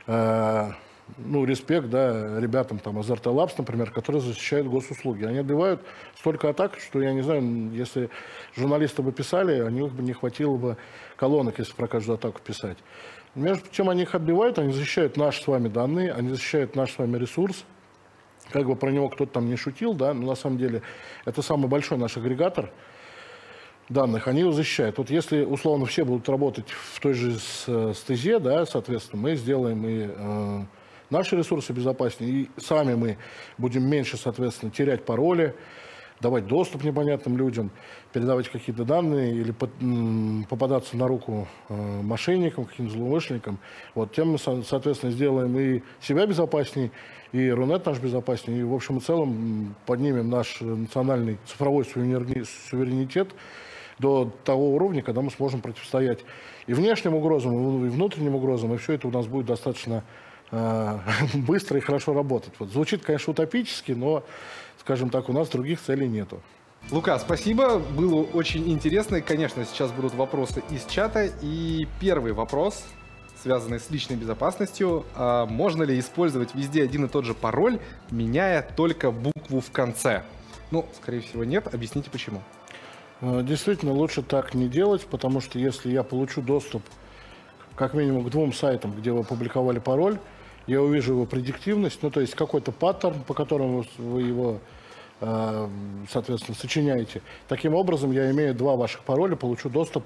ну, 0.06 1.46
респект, 1.46 1.90
да, 1.90 2.40
ребятам 2.40 2.80
там 2.80 3.00
из 3.00 3.10
RT 3.10 3.24
Labs, 3.24 3.54
например, 3.58 3.92
которые 3.92 4.22
защищают 4.22 4.68
госуслуги. 4.68 5.26
Они 5.26 5.40
отбивают 5.40 5.82
столько 6.18 6.50
атак, 6.50 6.78
что 6.80 7.02
я 7.02 7.14
не 7.14 7.22
знаю, 7.22 7.72
если 7.74 8.10
журналисты 8.56 9.02
бы 9.02 9.12
писали, 9.12 9.62
у 9.62 9.70
них 9.70 9.92
бы 9.92 10.04
не 10.04 10.14
хватило 10.14 10.56
бы 10.58 10.78
колонок, 11.16 11.60
если 11.60 11.74
про 11.74 11.88
каждую 11.88 12.16
атаку 12.16 12.40
писать. 12.42 12.78
Между 13.36 13.68
тем, 13.70 13.90
они 13.90 14.04
их 14.04 14.14
отбивают, 14.16 14.60
они 14.60 14.72
защищают 14.72 15.18
наши 15.18 15.42
с 15.42 15.48
вами 15.48 15.68
данные, 15.68 16.14
они 16.14 16.30
защищают 16.30 16.76
наш 16.76 16.94
с 16.94 16.98
вами 16.98 17.18
ресурс. 17.18 17.66
Как 18.52 18.66
бы 18.68 18.76
про 18.76 18.92
него 18.92 19.10
кто-то 19.10 19.34
там 19.34 19.48
не 19.48 19.56
шутил, 19.56 19.94
да, 19.94 20.14
но 20.14 20.28
на 20.28 20.36
самом 20.36 20.58
деле 20.58 20.82
это 21.26 21.42
самый 21.42 21.68
большой 21.68 21.98
наш 21.98 22.18
агрегатор 22.18 22.72
данных, 23.90 24.28
они 24.28 24.42
его 24.42 24.52
защищают. 24.52 24.98
Вот 24.98 25.10
если, 25.10 25.44
условно, 25.44 25.86
все 25.86 26.04
будут 26.04 26.28
работать 26.30 26.70
в 26.70 27.00
той 27.00 27.14
же 27.14 27.38
стезе, 27.94 28.40
да, 28.40 28.66
соответственно, 28.66 29.22
мы 29.22 29.36
сделаем 29.36 29.86
и 29.86 30.08
э, 30.10 30.62
наши 31.10 31.36
ресурсы 31.36 31.74
безопаснее, 31.74 32.32
и 32.32 32.50
сами 32.58 32.96
мы 32.96 33.18
будем 33.58 33.88
меньше, 33.88 34.18
соответственно, 34.18 34.72
терять 34.72 35.06
пароли, 35.06 35.56
давать 36.22 36.48
доступ 36.48 36.84
непонятным 36.84 37.38
людям, 37.38 37.72
передавать 38.14 38.48
какие-то 38.48 38.86
данные 38.86 39.34
или 39.36 39.52
попадаться 39.52 40.96
на 40.96 41.08
руку 41.08 41.48
э, 41.68 42.02
мошенникам, 42.02 42.66
каким-то 42.66 42.94
злоумышленникам. 42.94 43.60
Вот 43.94 44.14
тем 44.14 44.32
мы, 44.32 44.38
соответственно, 44.38 45.12
сделаем 45.12 45.58
и 45.58 45.82
себя 46.02 46.26
безопасней, 46.26 46.92
и 47.34 47.50
Рунет 47.50 47.86
наш 47.86 48.00
безопаснее, 48.00 48.62
и 48.62 48.64
в 48.64 48.74
общем 48.74 48.98
и 48.98 49.02
целом 49.02 49.76
поднимем 49.86 50.30
наш 50.30 50.62
национальный 50.62 51.40
цифровой 51.46 51.84
суверенитет 51.84 53.30
до 54.00 54.32
того 54.44 54.74
уровня, 54.76 55.02
когда 55.02 55.22
мы 55.22 55.32
сможем 55.32 55.62
противостоять 55.62 56.20
и 56.68 56.74
внешним 56.74 57.16
угрозам, 57.16 57.86
и 57.86 57.90
внутренним 57.90 58.36
угрозам, 58.36 58.74
и 58.74 58.78
все 58.78 58.94
это 58.94 59.08
у 59.08 59.12
нас 59.12 59.28
будет 59.28 59.46
достаточно 59.46 60.04
э, 60.52 61.00
быстро 61.36 61.78
и 61.78 61.82
хорошо 61.82 62.14
работать. 62.14 62.54
Вот. 62.60 62.70
Звучит, 62.70 63.04
конечно, 63.04 63.32
утопически, 63.32 63.92
но 63.92 64.24
скажем 64.80 65.10
так, 65.10 65.30
у 65.30 65.34
нас 65.34 65.50
других 65.50 65.82
целей 65.82 66.08
нету. 66.08 66.42
Лука, 66.92 67.18
спасибо, 67.18 67.80
было 67.80 68.24
очень 68.24 68.70
интересно. 68.70 69.22
Конечно, 69.22 69.64
сейчас 69.66 69.92
будут 69.92 70.14
вопросы 70.16 70.62
из 70.70 70.86
чата. 70.86 71.30
И 71.42 71.88
первый 72.02 72.34
вопрос, 72.34 72.84
связанный 73.42 73.80
с 73.80 73.90
личной 73.90 74.18
безопасностью. 74.18 75.06
А 75.16 75.46
можно 75.46 75.84
ли 75.84 75.98
использовать 75.98 76.54
везде 76.54 76.84
один 76.84 77.06
и 77.06 77.08
тот 77.08 77.24
же 77.24 77.34
пароль, 77.34 77.80
меняя 78.12 78.62
только 78.76 79.12
букву 79.12 79.62
в 79.62 79.72
конце? 79.72 80.24
Ну, 80.72 80.86
скорее 81.02 81.22
всего, 81.22 81.46
нет. 81.46 81.74
Объясните, 81.74 82.10
почему. 82.10 82.42
Э, 83.24 83.42
действительно, 83.42 83.94
лучше 83.94 84.22
так 84.22 84.54
не 84.54 84.68
делать, 84.68 85.06
потому 85.06 85.40
что 85.40 85.58
если 85.58 85.90
я 85.90 86.04
получу 86.04 86.42
доступ 86.42 86.84
как 87.76 87.94
минимум 87.94 88.26
к 88.26 88.30
двум 88.30 88.52
сайтам, 88.52 88.92
где 88.92 89.14
вы 89.14 89.22
опубликовали 89.22 89.80
пароль, 89.80 90.20
я 90.68 90.82
увижу 90.82 91.14
его 91.14 91.26
предиктивность, 91.26 92.04
ну 92.04 92.12
то 92.12 92.20
есть 92.20 92.36
какой-то 92.36 92.74
паттерн, 92.74 93.22
по 93.24 93.34
которому 93.34 93.86
вы 93.98 94.24
его, 94.24 94.60
э, 95.22 95.70
соответственно, 96.12 96.58
сочиняете. 96.58 97.22
Таким 97.48 97.76
образом, 97.76 98.12
я 98.12 98.30
имею 98.32 98.54
два 98.54 98.76
ваших 98.76 99.04
пароля, 99.04 99.38
получу 99.38 99.70
доступ 99.70 100.04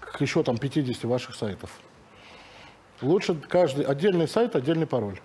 к 0.00 0.20
еще 0.20 0.42
там 0.42 0.58
50 0.58 1.04
ваших 1.04 1.36
сайтов. 1.36 1.70
Лучше 3.00 3.36
каждый 3.48 3.84
отдельный 3.84 4.26
сайт, 4.26 4.56
отдельный 4.56 4.86
пароль. 4.86 5.20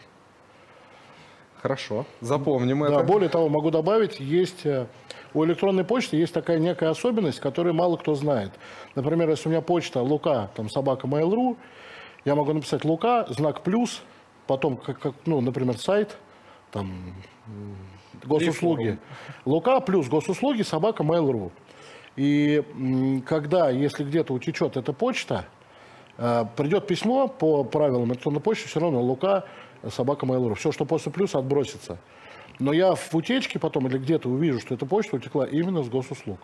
Хорошо, 1.59 2.05
запомним 2.21 2.81
да, 2.81 2.87
это. 2.87 3.03
Более 3.03 3.29
того, 3.29 3.49
могу 3.49 3.71
добавить, 3.71 4.19
есть 4.19 4.65
э, 4.65 4.85
у 5.33 5.45
электронной 5.45 5.83
почты 5.83 6.17
есть 6.17 6.33
такая 6.33 6.59
некая 6.59 6.89
особенность, 6.89 7.39
которую 7.39 7.73
мало 7.73 7.97
кто 7.97 8.15
знает. 8.15 8.51
Например, 8.95 9.29
если 9.29 9.47
у 9.47 9.51
меня 9.51 9.61
почта 9.61 10.01
лука, 10.01 10.49
там 10.55 10.69
собака 10.69 11.07
mail.ru, 11.07 11.57
я 12.25 12.35
могу 12.35 12.53
написать 12.53 12.85
лука, 12.85 13.25
знак 13.29 13.61
плюс, 13.61 14.01
потом, 14.47 14.77
как, 14.77 14.99
как, 14.99 15.13
ну, 15.25 15.41
например, 15.41 15.77
сайт, 15.77 16.17
там, 16.71 17.15
госуслуги. 18.23 18.99
Лука 19.45 19.79
плюс 19.79 20.07
госуслуги, 20.07 20.61
собака 20.61 21.03
Mail.ru. 21.03 21.51
И 22.15 22.63
когда, 23.25 23.69
если 23.69 24.03
где-то 24.03 24.33
утечет 24.33 24.77
эта 24.77 24.93
почта, 24.93 25.45
э, 26.17 26.45
придет 26.55 26.87
письмо 26.87 27.27
по 27.27 27.63
правилам 27.63 28.11
электронной 28.11 28.41
почты, 28.41 28.67
все 28.67 28.79
равно 28.79 29.01
Лука, 29.01 29.45
собака 29.89 30.25
Mail.ru. 30.25 30.55
Все, 30.55 30.71
что 30.71 30.85
после 30.85 31.11
плюс, 31.11 31.35
отбросится. 31.35 31.97
Но 32.61 32.73
я 32.73 32.93
в 32.93 33.15
утечке 33.15 33.57
потом 33.57 33.87
или 33.87 33.97
где-то 33.97 34.29
увижу, 34.29 34.59
что 34.59 34.75
эта 34.75 34.85
почта 34.85 35.15
утекла 35.15 35.47
именно 35.47 35.81
с 35.81 35.89
госуслуг. 35.89 36.37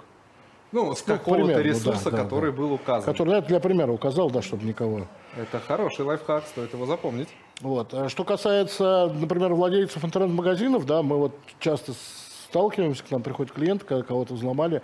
Ну, 0.72 0.96
с 0.96 1.04
какого-то 1.04 1.62
ресурса, 1.62 2.10
да, 2.10 2.18
который 2.18 2.52
да. 2.52 2.58
был 2.58 2.74
указан. 2.74 3.06
Который, 3.06 3.36
я 3.36 3.42
для 3.42 3.60
примера 3.60 3.92
указал, 3.92 4.32
да, 4.32 4.42
чтобы 4.42 4.66
никого. 4.66 5.06
Это 5.38 5.60
хороший 5.60 6.06
лайфхак, 6.06 6.46
стоит 6.48 6.74
его 6.74 6.88
запомнить. 6.88 7.30
Вот. 7.62 7.94
А 7.94 8.10
что 8.10 8.24
касается, 8.24 9.14
например, 9.14 9.54
владельцев 9.54 10.04
интернет-магазинов, 10.04 10.88
да, 10.88 11.04
мы 11.04 11.18
вот 11.18 11.36
часто 11.60 11.94
сталкиваемся, 12.50 13.04
к 13.04 13.12
нам 13.12 13.22
приходит 13.22 13.54
клиент, 13.54 13.84
когда 13.84 14.04
кого-то 14.04 14.34
взломали. 14.34 14.82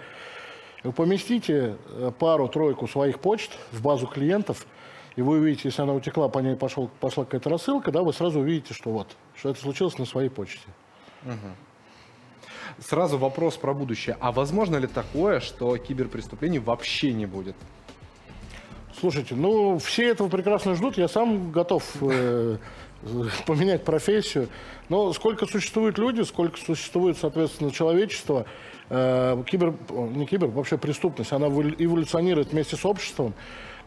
Вы 0.84 0.92
поместите 0.92 1.78
э, 1.90 2.12
пару-тройку 2.18 2.88
своих 2.88 3.20
почт 3.20 3.52
в 3.72 3.82
базу 3.82 4.06
клиентов, 4.06 4.68
и 5.16 5.24
вы 5.24 5.40
увидите, 5.40 5.70
если 5.70 5.82
она 5.82 5.94
утекла, 5.94 6.30
по 6.30 6.40
ней 6.40 6.56
пошел, 6.56 6.92
пошла 7.00 7.26
какая-то 7.26 7.50
рассылка, 7.50 7.92
да, 7.92 8.04
вы 8.04 8.14
сразу 8.14 8.40
увидите, 8.40 8.76
что 8.76 8.92
вот, 8.92 9.08
что 9.36 9.50
это 9.50 9.60
случилось 9.60 9.98
на 9.98 10.06
своей 10.06 10.30
почте. 10.30 10.68
Угу. 11.26 12.80
Сразу 12.80 13.18
вопрос 13.18 13.58
про 13.58 13.74
будущее. 13.74 14.18
А 14.20 14.32
возможно 14.32 14.78
ли 14.78 14.88
такое, 14.88 15.40
что 15.40 15.78
киберпреступлений 15.78 16.60
вообще 16.60 17.14
не 17.14 17.26
будет? 17.26 17.56
Слушайте, 19.00 19.36
ну 19.36 19.78
все 19.80 20.10
этого 20.10 20.30
прекрасно 20.30 20.76
ждут. 20.76 20.98
Я 20.98 21.08
сам 21.08 21.52
готов 21.52 21.84
э, 22.02 22.58
поменять 23.46 23.84
профессию. 23.84 24.48
Но 24.90 25.14
сколько 25.14 25.46
существует 25.46 25.98
люди, 25.98 26.22
сколько 26.22 26.58
существует, 26.58 27.18
соответственно, 27.18 27.72
человечество, 27.72 28.46
э, 28.90 29.44
кибер, 29.46 29.74
не 29.90 30.26
кибер, 30.26 30.48
вообще 30.48 30.78
преступность, 30.78 31.32
она 31.32 31.48
эволюционирует 31.48 32.52
вместе 32.52 32.76
с 32.76 32.86
обществом. 32.86 33.34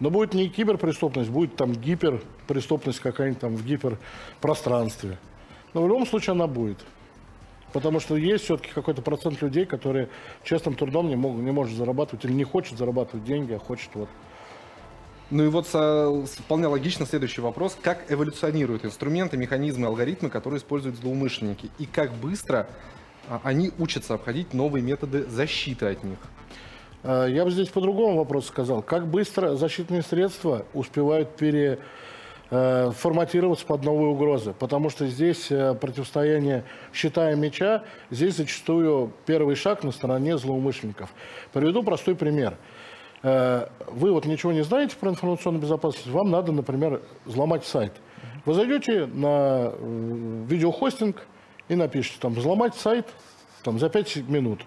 Но 0.01 0.11
будет 0.11 0.35
не 0.35 0.49
киберпреступность, 0.49 1.31
будет 1.31 1.57
там 1.57 1.72
гиперпреступность 1.72 3.01
какая-нибудь 3.01 3.40
там 3.40 3.57
в 3.57 3.64
гиперпространстве. 3.64 5.18
Но 5.72 5.83
в 5.83 5.88
любом 5.88 6.07
случае 6.07 6.33
она 6.33 6.46
будет. 6.46 6.85
Потому 7.77 8.01
что 8.01 8.17
есть 8.17 8.45
все-таки 8.45 8.71
какой-то 8.73 9.03
процент 9.03 9.43
людей, 9.43 9.67
которые 9.67 10.09
честным 10.45 10.75
трудом 10.77 11.11
не, 11.11 11.17
могут, 11.17 11.43
не 11.43 11.51
может 11.51 11.77
зарабатывать 11.77 12.25
или 12.25 12.33
не 12.33 12.43
хочет 12.43 12.79
зарабатывать 12.79 13.27
деньги, 13.27 13.53
а 13.53 13.59
хочет 13.59 13.91
вот 13.93 14.09
ну 15.29 15.45
и 15.45 15.49
вот 15.49 15.67
вполне 15.67 16.69
логично 16.69 17.05
следующий 17.05 17.43
вопрос. 17.43 17.77
Как 17.83 18.11
эволюционируют 18.11 18.87
инструменты, 18.87 19.37
механизмы, 19.37 19.89
алгоритмы, 19.89 20.31
которые 20.31 20.59
используют 20.59 20.97
злоумышленники? 20.97 21.69
И 21.79 21.85
как 21.85 22.15
быстро 22.15 22.67
а, 23.29 23.43
они 23.45 23.71
учатся 23.79 24.15
обходить 24.15 24.55
новые 24.55 24.83
методы 24.83 25.27
защиты 25.27 25.85
от 25.85 26.03
них? 26.03 26.19
А, 27.03 27.27
я 27.27 27.45
бы 27.45 27.51
здесь 27.51 27.69
по-другому 27.69 28.17
вопрос 28.17 28.47
сказал. 28.47 28.81
Как 28.81 29.07
быстро 29.07 29.55
защитные 29.55 30.01
средства 30.01 30.65
успевают 30.73 31.37
пере 31.37 31.79
Э, 31.79 31.83
форматироваться 32.49 33.67
под 33.67 33.83
новые 33.85 34.09
угрозы. 34.09 34.55
Потому 34.57 34.89
что 34.89 35.07
здесь 35.07 35.51
э, 35.51 35.75
противостояние 35.75 36.65
щита 36.93 37.33
и 37.33 37.37
меча, 37.37 37.83
здесь 38.11 38.37
зачастую 38.37 39.13
первый 39.27 39.57
шаг 39.57 39.83
на 39.83 39.91
стороне 39.91 40.39
злоумышленников. 40.39 41.11
Приведу 41.53 41.83
простой 41.83 42.15
пример. 42.15 42.57
Э, 43.23 43.67
вы 43.89 44.13
вот 44.13 44.27
ничего 44.27 44.53
не 44.53 44.63
знаете 44.63 44.95
про 44.97 45.11
информационную 45.11 45.61
безопасность, 45.61 46.07
вам 46.07 46.31
надо, 46.31 46.53
например, 46.53 47.03
взломать 47.25 47.65
сайт. 47.65 47.93
Вы 48.45 48.55
зайдете 48.55 49.07
на 49.07 49.73
видеохостинг 50.47 51.27
и 51.69 51.75
напишите 51.75 52.19
там 52.21 52.35
«взломать 52.35 52.77
сайт» 52.77 53.07
там, 53.65 53.81
за 53.81 53.89
5 53.89 54.29
минут. 54.29 54.61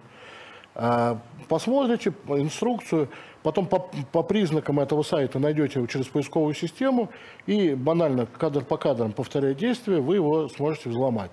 Посмотрите 1.47 2.13
инструкцию, 2.27 3.09
Потом 3.43 3.67
по, 3.67 3.79
по 4.11 4.21
признакам 4.21 4.79
этого 4.79 5.01
сайта 5.01 5.39
найдете 5.39 5.79
его 5.79 5.87
через 5.87 6.07
поисковую 6.07 6.53
систему 6.53 7.09
и 7.45 7.73
банально 7.73 8.25
кадр 8.25 8.65
по 8.65 8.77
кадрам, 8.77 9.13
повторяя 9.13 9.53
действие, 9.53 10.01
вы 10.01 10.15
его 10.15 10.49
сможете 10.49 10.89
взломать. 10.89 11.31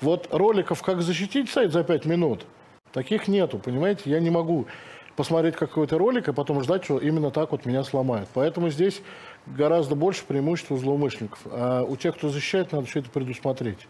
Вот 0.00 0.28
роликов, 0.30 0.82
как 0.82 1.02
защитить 1.02 1.50
сайт 1.50 1.72
за 1.72 1.82
5 1.82 2.06
минут, 2.06 2.46
таких 2.92 3.26
нету, 3.26 3.58
понимаете? 3.58 4.10
Я 4.10 4.20
не 4.20 4.30
могу 4.30 4.66
посмотреть 5.16 5.56
какой-то 5.56 5.98
ролик 5.98 6.28
и 6.28 6.32
потом 6.32 6.62
ждать, 6.62 6.84
что 6.84 6.98
именно 6.98 7.30
так 7.30 7.50
вот 7.52 7.66
меня 7.66 7.82
сломают. 7.82 8.28
Поэтому 8.34 8.70
здесь 8.70 9.02
гораздо 9.46 9.96
больше 9.96 10.24
преимуществ 10.24 10.70
у 10.70 10.76
злоумышленников. 10.76 11.40
А 11.46 11.82
у 11.82 11.96
тех, 11.96 12.16
кто 12.16 12.28
защищает, 12.28 12.70
надо 12.72 12.86
все 12.86 13.00
это 13.00 13.10
предусмотреть. 13.10 13.88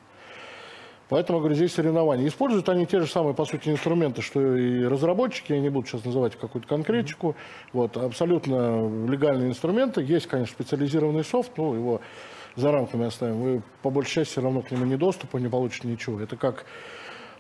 Поэтому, 1.13 1.41
говорю, 1.41 1.55
здесь 1.55 1.75
соревнования. 1.75 2.27
Используют 2.27 2.71
они 2.71 2.87
те 2.87 2.99
же 2.99 3.07
самые, 3.07 3.35
по 3.35 3.45
сути, 3.45 3.69
инструменты, 3.69 4.23
что 4.23 4.57
и 4.57 4.83
разработчики, 4.83 5.53
я 5.53 5.61
не 5.61 5.69
буду 5.69 5.87
сейчас 5.87 6.07
называть 6.07 6.37
какую-то 6.37 6.67
конкретику. 6.67 7.37
Вот, 7.75 7.99
абсолютно 7.99 8.89
легальные 9.07 9.51
инструменты. 9.51 10.01
Есть, 10.01 10.27
конечно, 10.27 10.55
специализированный 10.55 11.23
софт, 11.23 11.53
но 11.59 11.75
его 11.75 12.01
за 12.57 12.73
рамками 12.73 13.05
оставим. 13.05 13.43
Вы, 13.43 13.63
по 13.83 13.91
большей 13.91 14.15
части, 14.15 14.33
все 14.33 14.41
равно 14.41 14.63
к 14.63 14.71
нему 14.71 14.87
не 14.87 14.97
доступа, 14.97 15.37
не 15.37 15.49
получите 15.49 15.87
ничего. 15.87 16.19
Это 16.19 16.39
как 16.39 16.65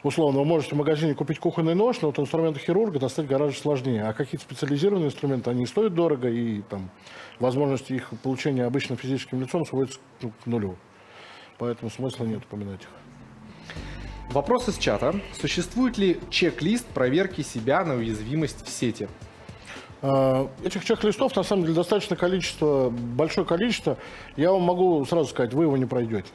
условно, 0.03 0.41
вы 0.41 0.45
можете 0.45 0.75
в 0.75 0.79
магазине 0.79 1.15
купить 1.15 1.39
кухонный 1.39 1.75
нож, 1.75 2.03
но 2.03 2.09
вот 2.09 2.19
инструменты 2.19 2.61
хирурга 2.61 2.99
достать 2.99 3.27
гораздо 3.27 3.59
сложнее. 3.59 4.03
А 4.03 4.13
какие-то 4.13 4.45
специализированные 4.45 5.07
инструменты, 5.07 5.49
они 5.49 5.65
стоят 5.65 5.95
дорого, 5.95 6.29
и 6.29 6.61
там 6.61 6.91
возможности 7.41 7.95
их 7.95 8.11
получения 8.23 8.65
обычным 8.67 8.99
физическим 8.99 9.41
лицом 9.41 9.65
сводятся 9.65 9.99
ну, 10.21 10.31
к 10.45 10.47
нулю. 10.47 10.77
Поэтому 11.57 11.91
смысла 11.91 12.27
нет 12.27 12.43
упоминать 12.45 12.83
их. 12.83 13.02
Вопрос 14.33 14.67
из 14.67 14.79
чата. 14.79 15.15
Существует 15.39 15.99
ли 15.99 16.19
чек-лист 16.31 16.87
проверки 16.87 17.43
себя 17.43 17.85
на 17.85 17.97
уязвимость 17.97 18.67
в 18.67 18.71
сети? 18.71 19.07
А, 20.01 20.49
этих 20.65 20.87
чек-листов, 20.87 21.37
на 21.37 21.43
самом 21.43 21.65
деле, 21.65 21.75
достаточно 21.75 22.17
количество, 22.17 22.89
большое 22.89 23.47
количество. 23.47 23.99
Я 24.37 24.53
вам 24.53 24.63
могу 24.63 25.05
сразу 25.05 25.29
сказать, 25.29 25.53
вы 25.53 25.65
его 25.65 25.77
не 25.77 25.85
пройдете. 25.85 26.29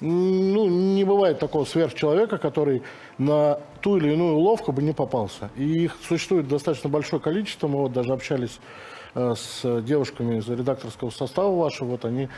Ну, 0.00 0.66
не 0.94 1.04
бывает 1.04 1.38
такого 1.38 1.66
сверхчеловека, 1.66 2.38
который 2.38 2.82
на 3.18 3.60
ту 3.82 3.98
или 3.98 4.14
иную 4.14 4.36
уловку 4.36 4.72
бы 4.72 4.80
не 4.80 4.94
попался. 4.94 5.50
И 5.56 5.84
их 5.84 5.96
существует 6.08 6.48
достаточно 6.48 6.88
большое 6.88 7.20
количество. 7.20 7.68
Мы 7.68 7.80
вот 7.80 7.92
даже 7.92 8.14
общались 8.14 8.60
э, 9.14 9.34
с 9.36 9.82
девушками 9.82 10.38
из 10.38 10.48
редакторского 10.48 11.10
состава 11.10 11.54
вашего. 11.54 11.88
Вот 11.88 12.06
они 12.06 12.30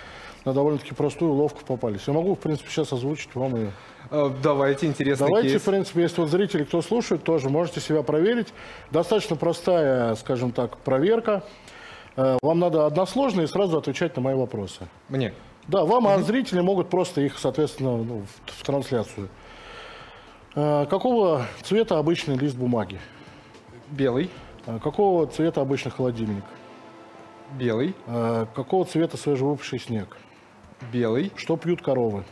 на 0.44 0.54
довольно-таки 0.54 0.94
простую 0.94 1.32
уловку 1.32 1.60
попались. 1.64 2.00
Я 2.08 2.14
могу, 2.14 2.34
в 2.34 2.38
принципе, 2.40 2.68
сейчас 2.70 2.92
озвучить 2.92 3.32
вам 3.34 3.54
ее. 3.54 3.68
Э, 3.68 3.99
давайте, 4.10 4.86
интересный 4.86 5.26
Давайте, 5.26 5.50
кейс. 5.50 5.62
в 5.62 5.64
принципе, 5.64 6.02
если 6.02 6.20
вот 6.20 6.30
зрители, 6.30 6.64
кто 6.64 6.82
слушает, 6.82 7.22
тоже 7.22 7.48
можете 7.48 7.80
себя 7.80 8.02
проверить. 8.02 8.48
Достаточно 8.90 9.36
простая, 9.36 10.14
скажем 10.16 10.52
так, 10.52 10.78
проверка. 10.78 11.44
Э, 12.16 12.36
вам 12.42 12.58
надо 12.58 12.86
односложно 12.86 13.42
и 13.42 13.46
сразу 13.46 13.78
отвечать 13.78 14.16
на 14.16 14.22
мои 14.22 14.34
вопросы. 14.34 14.88
Мне? 15.08 15.32
Да, 15.68 15.84
вам, 15.84 16.08
а 16.08 16.18
зрители 16.18 16.60
могут 16.60 16.90
просто 16.90 17.20
их, 17.20 17.38
соответственно, 17.38 17.96
ну, 17.98 18.22
в, 18.46 18.60
в 18.60 18.64
трансляцию. 18.64 19.28
Э, 20.54 20.86
какого 20.90 21.46
цвета 21.62 21.98
обычный 21.98 22.36
лист 22.36 22.56
бумаги? 22.56 22.98
Белый. 23.90 24.30
Э, 24.66 24.78
какого 24.82 25.26
цвета 25.26 25.60
обычный 25.60 25.92
холодильник? 25.92 26.44
Белый. 27.52 27.94
Э, 28.06 28.46
какого 28.54 28.84
цвета 28.84 29.16
свежевыпавший 29.16 29.78
снег? 29.78 30.16
Белый. 30.92 31.30
Что 31.36 31.56
пьют 31.56 31.82
коровы? 31.82 32.24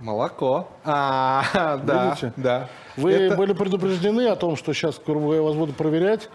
Молоко. 0.00 0.68
А, 0.84 1.78
да, 1.84 2.06
Видите? 2.06 2.32
да. 2.36 2.68
Вы 2.96 3.12
Это- 3.12 3.36
были 3.36 3.52
предупреждены 3.52 4.28
о 4.28 4.36
том, 4.36 4.56
что 4.56 4.72
сейчас 4.72 5.00
я 5.06 5.14
вас 5.14 5.54
буду 5.54 5.72
проверять, 5.72 6.28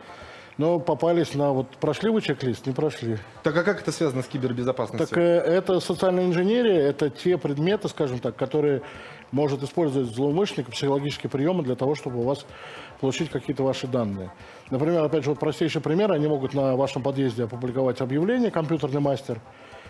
но 0.57 0.79
попались 0.79 1.33
на 1.33 1.51
вот 1.51 1.67
прошли 1.77 2.09
вы 2.09 2.21
чек-лист, 2.21 2.65
не 2.65 2.73
прошли. 2.73 3.17
Так 3.43 3.57
а 3.57 3.63
как 3.63 3.81
это 3.81 3.91
связано 3.91 4.21
с 4.21 4.27
кибербезопасностью? 4.27 5.07
Так 5.07 5.17
э, 5.17 5.21
это 5.21 5.79
социальная 5.79 6.25
инженерия, 6.25 6.79
это 6.87 7.09
те 7.09 7.37
предметы, 7.37 7.89
скажем 7.89 8.19
так, 8.19 8.35
которые 8.35 8.81
может 9.31 9.63
использовать 9.63 10.09
злоумышленник, 10.09 10.69
психологические 10.69 11.29
приемы 11.29 11.63
для 11.63 11.75
того, 11.75 11.95
чтобы 11.95 12.19
у 12.19 12.23
вас 12.23 12.45
получить 13.01 13.29
какие-то 13.29 13.63
ваши 13.63 13.87
данные. 13.87 14.31
Например, 14.69 15.03
опять 15.03 15.23
же, 15.23 15.31
вот 15.31 15.39
простейший 15.39 15.81
пример, 15.81 16.11
они 16.11 16.27
могут 16.27 16.53
на 16.53 16.75
вашем 16.75 17.01
подъезде 17.01 17.43
опубликовать 17.43 17.99
объявление 17.99 18.51
«Компьютерный 18.51 19.01
мастер», 19.01 19.41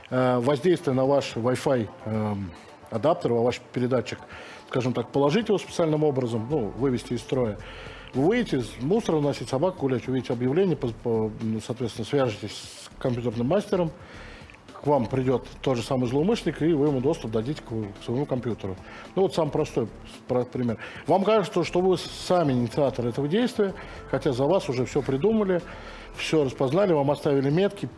э, 0.09 0.39
воздействие 0.39 0.95
на 0.95 1.05
ваш 1.05 1.33
Wi-Fi 1.35 1.87
эм, 2.05 2.51
адаптер, 2.95 3.33
ваш 3.33 3.59
передатчик, 3.73 4.19
скажем 4.69 4.93
так, 4.93 5.09
положить 5.09 5.49
его 5.49 5.57
специальным 5.57 6.03
образом, 6.03 6.47
ну, 6.49 6.69
вывести 6.77 7.13
из 7.13 7.19
строя. 7.21 7.57
Вы 8.13 8.27
выйдете, 8.27 8.63
мусор 8.81 9.15
уносить, 9.15 9.49
собаку 9.49 9.81
гулять, 9.81 10.07
увидите 10.07 10.33
объявление, 10.33 10.77
по- 10.77 10.87
по- 10.87 11.31
соответственно, 11.65 12.05
свяжетесь 12.05 12.51
с 12.53 12.89
компьютерным 13.01 13.47
мастером, 13.47 13.91
к 14.81 14.87
вам 14.87 15.07
придет 15.07 15.43
тот 15.61 15.77
же 15.77 15.83
самый 15.83 16.07
злоумышленник, 16.07 16.61
и 16.61 16.71
вы 16.73 16.87
ему 16.87 17.01
доступ 17.01 17.31
дадите 17.31 17.61
к, 17.61 17.67
к 17.67 18.03
своему 18.05 18.25
компьютеру. 18.25 18.75
Ну 19.15 19.23
вот 19.23 19.33
самый 19.33 19.49
простой 19.51 19.87
про- 20.27 20.45
пример. 20.45 20.77
Вам 21.07 21.23
кажется, 21.23 21.63
что 21.63 21.81
вы 21.81 21.97
сами 21.97 22.53
инициатор 22.53 23.05
этого 23.07 23.27
действия, 23.27 23.73
хотя 24.11 24.31
за 24.31 24.45
вас 24.45 24.69
уже 24.69 24.85
все 24.85 25.01
придумали, 25.01 25.61
все 26.15 26.45
распознали, 26.45 26.93
вам 26.93 27.11
оставили 27.11 27.49
метки, 27.49 27.89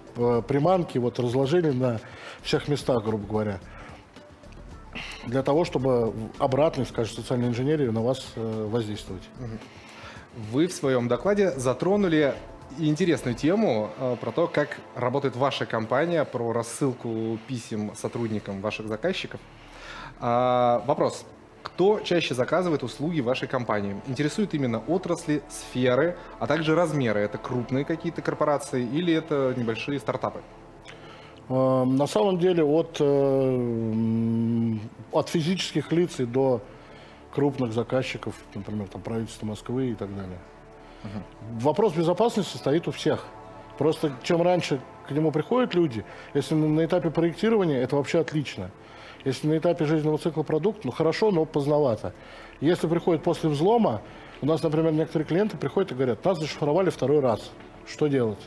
приманки, 0.48 0.98
вот 0.98 1.20
разложили 1.20 1.70
на 1.72 2.00
всех 2.42 2.68
местах, 2.70 3.04
грубо 3.04 3.28
говоря, 3.28 3.60
для 5.28 5.44
того, 5.44 5.66
чтобы 5.66 6.14
обратно, 6.40 6.86
скажем, 6.86 7.16
социальной 7.16 7.50
инженерии 7.50 7.88
на 7.88 8.02
вас 8.02 8.34
э, 8.36 8.68
воздействовать. 8.72 9.24
Вы 10.52 10.68
в 10.68 10.74
своем 10.74 11.08
докладе 11.08 11.52
затронули 11.52 12.34
интересную 12.78 13.36
тему 13.36 13.90
э, 13.98 14.16
про 14.20 14.32
то, 14.32 14.48
как 14.48 14.78
работает 14.96 15.36
ваша 15.36 15.66
компания, 15.66 16.24
про 16.24 16.54
рассылку 16.54 17.38
писем 17.48 17.92
сотрудникам 17.96 18.62
ваших 18.62 18.88
заказчиков. 18.88 19.40
А, 20.20 20.84
вопрос. 20.86 21.26
Кто 21.64 22.00
чаще 22.00 22.34
заказывает 22.34 22.84
услуги 22.84 23.20
вашей 23.20 23.48
компании? 23.48 24.02
Интересуют 24.08 24.54
именно 24.54 24.80
отрасли, 24.88 25.44
сферы, 25.50 26.18
а 26.40 26.48
также 26.48 26.76
размеры. 26.76 27.20
Это 27.20 27.38
крупные 27.38 27.84
какие-то 27.84 28.22
корпорации 28.22 28.84
или 28.84 29.14
это 29.14 29.54
небольшие 29.58 30.00
стартапы? 30.00 30.40
Э, 31.50 31.84
На 31.86 32.08
самом 32.08 32.40
деле 32.40 32.64
от, 32.64 32.98
э, 33.00 34.74
от 35.12 35.30
физических 35.30 35.92
лиц 35.92 36.20
и 36.20 36.26
до 36.26 36.62
крупных 37.34 37.74
заказчиков, 37.74 38.36
например, 38.56 38.88
там, 38.88 39.02
правительства 39.02 39.46
Москвы 39.46 39.92
и 39.92 39.96
так 39.96 40.16
далее. 40.16 40.40
Вопрос 41.62 41.94
безопасности 41.94 42.58
стоит 42.58 42.88
у 42.88 42.92
всех. 42.92 43.26
Просто 43.78 44.12
чем 44.24 44.42
раньше 44.42 44.82
к 45.08 45.12
нему 45.12 45.32
приходят 45.32 45.76
люди, 45.76 46.04
если 46.34 46.56
на, 46.56 46.84
этапе 46.84 47.12
проектирования, 47.12 47.78
это 47.80 47.96
вообще 47.96 48.20
отлично. 48.20 48.72
Если 49.24 49.48
на 49.48 49.58
этапе 49.58 49.86
жизненного 49.86 50.18
цикла 50.18 50.44
продукта, 50.44 50.82
ну 50.86 50.92
хорошо, 50.92 51.32
но 51.32 51.46
поздновато. 51.46 52.14
Если 52.60 52.88
приходит 52.88 53.24
после 53.24 53.50
взлома, 53.50 54.02
у 54.42 54.46
нас, 54.46 54.64
например, 54.64 54.92
некоторые 54.92 55.28
клиенты 55.28 55.58
приходят 55.58 55.92
и 55.92 55.96
говорят, 55.96 56.26
нас 56.26 56.40
зашифровали 56.40 56.90
второй 56.90 57.20
раз. 57.20 57.52
Что 57.86 58.08
делать? 58.08 58.40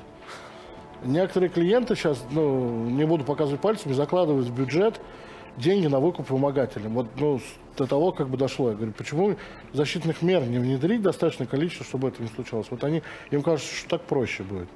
Некоторые 1.04 1.48
клиенты 1.50 1.94
сейчас, 1.94 2.22
ну, 2.30 2.88
не 2.90 3.04
буду 3.04 3.24
показывать 3.24 3.60
пальцами, 3.60 3.92
закладывают 3.92 4.46
в 4.46 4.54
бюджет 4.54 5.00
деньги 5.56 5.86
на 5.86 6.00
выкуп 6.00 6.30
вымогателям. 6.30 6.94
Вот, 6.94 7.06
ну, 7.16 7.40
до 7.76 7.86
того, 7.86 8.12
как 8.12 8.28
бы 8.28 8.36
дошло. 8.36 8.70
Я 8.70 8.76
говорю, 8.76 8.92
почему 8.92 9.36
защитных 9.72 10.22
мер 10.22 10.42
не 10.42 10.58
внедрить 10.58 11.02
достаточное 11.02 11.46
количество, 11.46 11.86
чтобы 11.86 12.08
это 12.08 12.22
не 12.22 12.28
случалось? 12.28 12.66
Вот 12.70 12.84
они, 12.84 13.02
им 13.30 13.42
кажется, 13.42 13.74
что 13.74 13.88
так 13.88 14.02
проще 14.02 14.42
будет. 14.42 14.68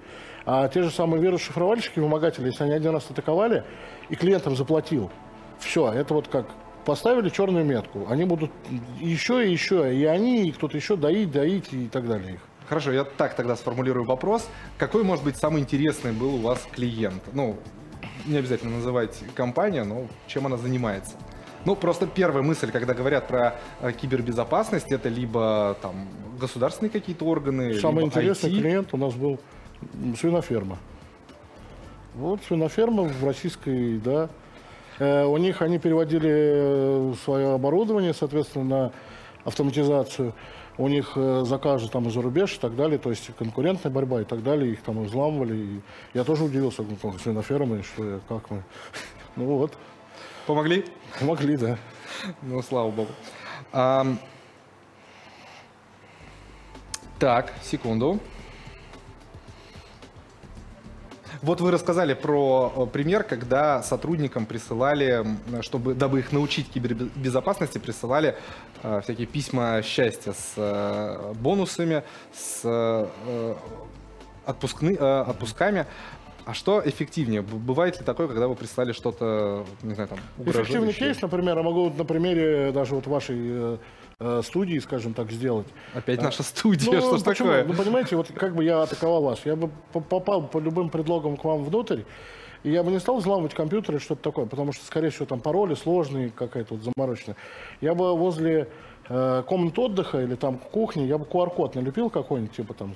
А 0.46 0.68
те 0.68 0.82
же 0.82 0.90
самые 0.90 1.22
вирус-шифровальщики, 1.22 2.00
вымогатели, 2.00 2.46
если 2.46 2.64
они 2.64 2.72
один 2.72 2.92
раз 2.92 3.10
атаковали, 3.10 3.64
и 4.08 4.16
клиентам 4.16 4.56
заплатил, 4.56 5.10
все, 5.58 5.90
это 5.92 6.14
вот 6.14 6.28
как 6.28 6.46
поставили 6.84 7.30
черную 7.30 7.64
метку. 7.64 8.06
Они 8.08 8.24
будут 8.24 8.50
еще 9.00 9.46
и 9.46 9.50
еще, 9.50 9.94
и 9.94 10.04
они, 10.04 10.48
и 10.48 10.52
кто-то 10.52 10.76
еще 10.76 10.96
доить, 10.96 11.30
доить 11.30 11.72
и 11.72 11.88
так 11.88 12.06
далее 12.06 12.34
их. 12.34 12.40
Хорошо, 12.68 12.92
я 12.92 13.04
так 13.04 13.34
тогда 13.34 13.56
сформулирую 13.56 14.06
вопрос. 14.06 14.48
Какой, 14.78 15.04
может 15.04 15.24
быть, 15.24 15.36
самый 15.36 15.60
интересный 15.60 16.12
был 16.12 16.36
у 16.36 16.38
вас 16.38 16.66
клиент? 16.72 17.22
Ну, 17.32 17.58
не 18.26 18.38
обязательно 18.38 18.76
называть 18.76 19.22
компанию, 19.34 19.84
но 19.84 20.06
чем 20.26 20.46
она 20.46 20.56
занимается. 20.56 21.12
Ну, 21.66 21.76
просто 21.76 22.06
первая 22.06 22.42
мысль, 22.42 22.70
когда 22.70 22.94
говорят 22.94 23.28
про 23.28 23.54
э, 23.80 23.92
кибербезопасность, 23.92 24.92
это 24.92 25.08
либо 25.08 25.76
там 25.80 26.08
государственные 26.38 26.90
какие-то 26.90 27.24
органы, 27.24 27.74
Самый 27.80 28.04
интересный 28.04 28.50
IT. 28.50 28.60
клиент 28.60 28.88
у 28.92 28.96
нас 28.96 29.14
был 29.14 29.38
свиноферма. 30.18 30.78
Вот 32.14 32.40
свиноферма 32.46 33.04
в 33.04 33.24
российской, 33.24 33.98
да. 33.98 34.28
Э, 34.98 35.24
у 35.24 35.36
них 35.38 35.62
они 35.62 35.78
переводили 35.78 37.14
свое 37.24 37.54
оборудование, 37.54 38.14
соответственно, 38.14 38.64
на 38.64 38.92
автоматизацию. 39.44 40.34
У 40.76 40.88
них 40.88 41.12
э, 41.14 41.44
заказы 41.44 41.88
там 41.88 42.08
из-за 42.08 42.20
рубеж 42.20 42.56
и 42.56 42.58
так 42.58 42.74
далее, 42.74 42.98
то 42.98 43.10
есть 43.10 43.30
конкурентная 43.38 43.92
борьба 43.92 44.22
и 44.22 44.24
так 44.24 44.42
далее, 44.42 44.72
их 44.72 44.82
там 44.82 45.04
взламывали. 45.04 45.54
И 45.56 45.80
я 46.14 46.24
тоже 46.24 46.44
удивился, 46.44 46.82
ну, 46.82 46.96
как 46.96 47.20
свинофермы, 47.20 47.82
что 47.82 48.04
я, 48.04 48.20
как 48.28 48.50
мы. 48.50 48.62
Ну 49.36 49.46
вот, 49.56 49.76
Помогли? 50.46 50.84
помогли, 51.18 51.56
да. 51.56 51.78
Ну, 52.42 52.62
слава 52.62 52.90
богу. 52.90 53.10
Так, 57.18 57.52
секунду. 57.62 58.20
Вот 61.42 61.60
вы 61.60 61.70
рассказали 61.70 62.14
про 62.14 62.72
э, 62.76 62.86
пример, 62.86 63.24
когда 63.24 63.82
сотрудникам 63.82 64.46
присылали, 64.46 65.24
чтобы, 65.62 65.94
дабы 65.94 66.20
их 66.20 66.32
научить 66.32 66.70
кибербезопасности, 66.70 67.78
присылали 67.78 68.36
э, 68.82 69.00
всякие 69.02 69.26
письма 69.26 69.82
счастья 69.82 70.32
с 70.32 70.52
э, 70.56 71.32
бонусами, 71.34 72.02
с 72.32 72.60
э, 72.64 73.54
отпускны- 74.46 74.96
э, 74.98 75.20
отпусками. 75.22 75.86
А 76.46 76.52
что 76.52 76.82
эффективнее? 76.84 77.40
Бывает 77.40 77.98
ли 77.98 78.04
такое, 78.04 78.28
когда 78.28 78.48
вы 78.48 78.54
прислали 78.54 78.92
что-то, 78.92 79.64
не 79.82 79.94
знаю, 79.94 80.10
там, 80.10 80.18
Эффективный 80.44 80.92
кейс, 80.92 81.22
например, 81.22 81.56
я 81.56 81.62
могу 81.62 81.90
на 81.90 82.04
примере 82.04 82.70
даже 82.70 82.94
вот 82.94 83.06
вашей 83.06 83.78
э, 84.18 84.42
студии, 84.44 84.78
скажем 84.78 85.14
так, 85.14 85.30
сделать. 85.30 85.66
Опять 85.94 86.22
наша 86.22 86.42
студия, 86.42 86.92
ну, 86.92 87.00
что 87.00 87.18
ж 87.18 87.22
почему? 87.22 87.48
такое? 87.48 87.64
Ну, 87.64 87.74
понимаете, 87.74 88.16
вот 88.16 88.30
как 88.32 88.54
бы 88.54 88.64
я 88.64 88.82
атаковал 88.82 89.22
вас, 89.22 89.40
я 89.44 89.56
бы 89.56 89.70
попал 89.92 90.42
по 90.42 90.58
любым 90.58 90.90
предлогам 90.90 91.36
к 91.36 91.44
вам 91.44 91.64
внутрь, 91.64 92.02
и 92.62 92.70
я 92.70 92.82
бы 92.82 92.90
не 92.90 92.98
стал 92.98 93.18
взламывать 93.18 93.54
компьютер 93.54 93.94
или 93.94 94.00
что-то 94.00 94.22
такое, 94.22 94.46
потому 94.46 94.72
что, 94.72 94.84
скорее 94.84 95.10
всего, 95.10 95.26
там 95.26 95.40
пароли 95.40 95.74
сложные, 95.74 96.30
какая-то 96.30 96.74
вот 96.74 96.82
замороченная. 96.82 97.36
Я 97.80 97.94
бы 97.94 98.16
возле 98.16 98.68
э, 99.08 99.42
комнат 99.46 99.78
отдыха 99.78 100.22
или 100.22 100.34
там 100.34 100.58
кухни, 100.58 101.02
я 101.02 101.18
бы 101.18 101.26
QR-код 101.26 101.74
налепил 101.74 102.08
какой-нибудь, 102.08 102.56
типа 102.56 102.74
там 102.74 102.94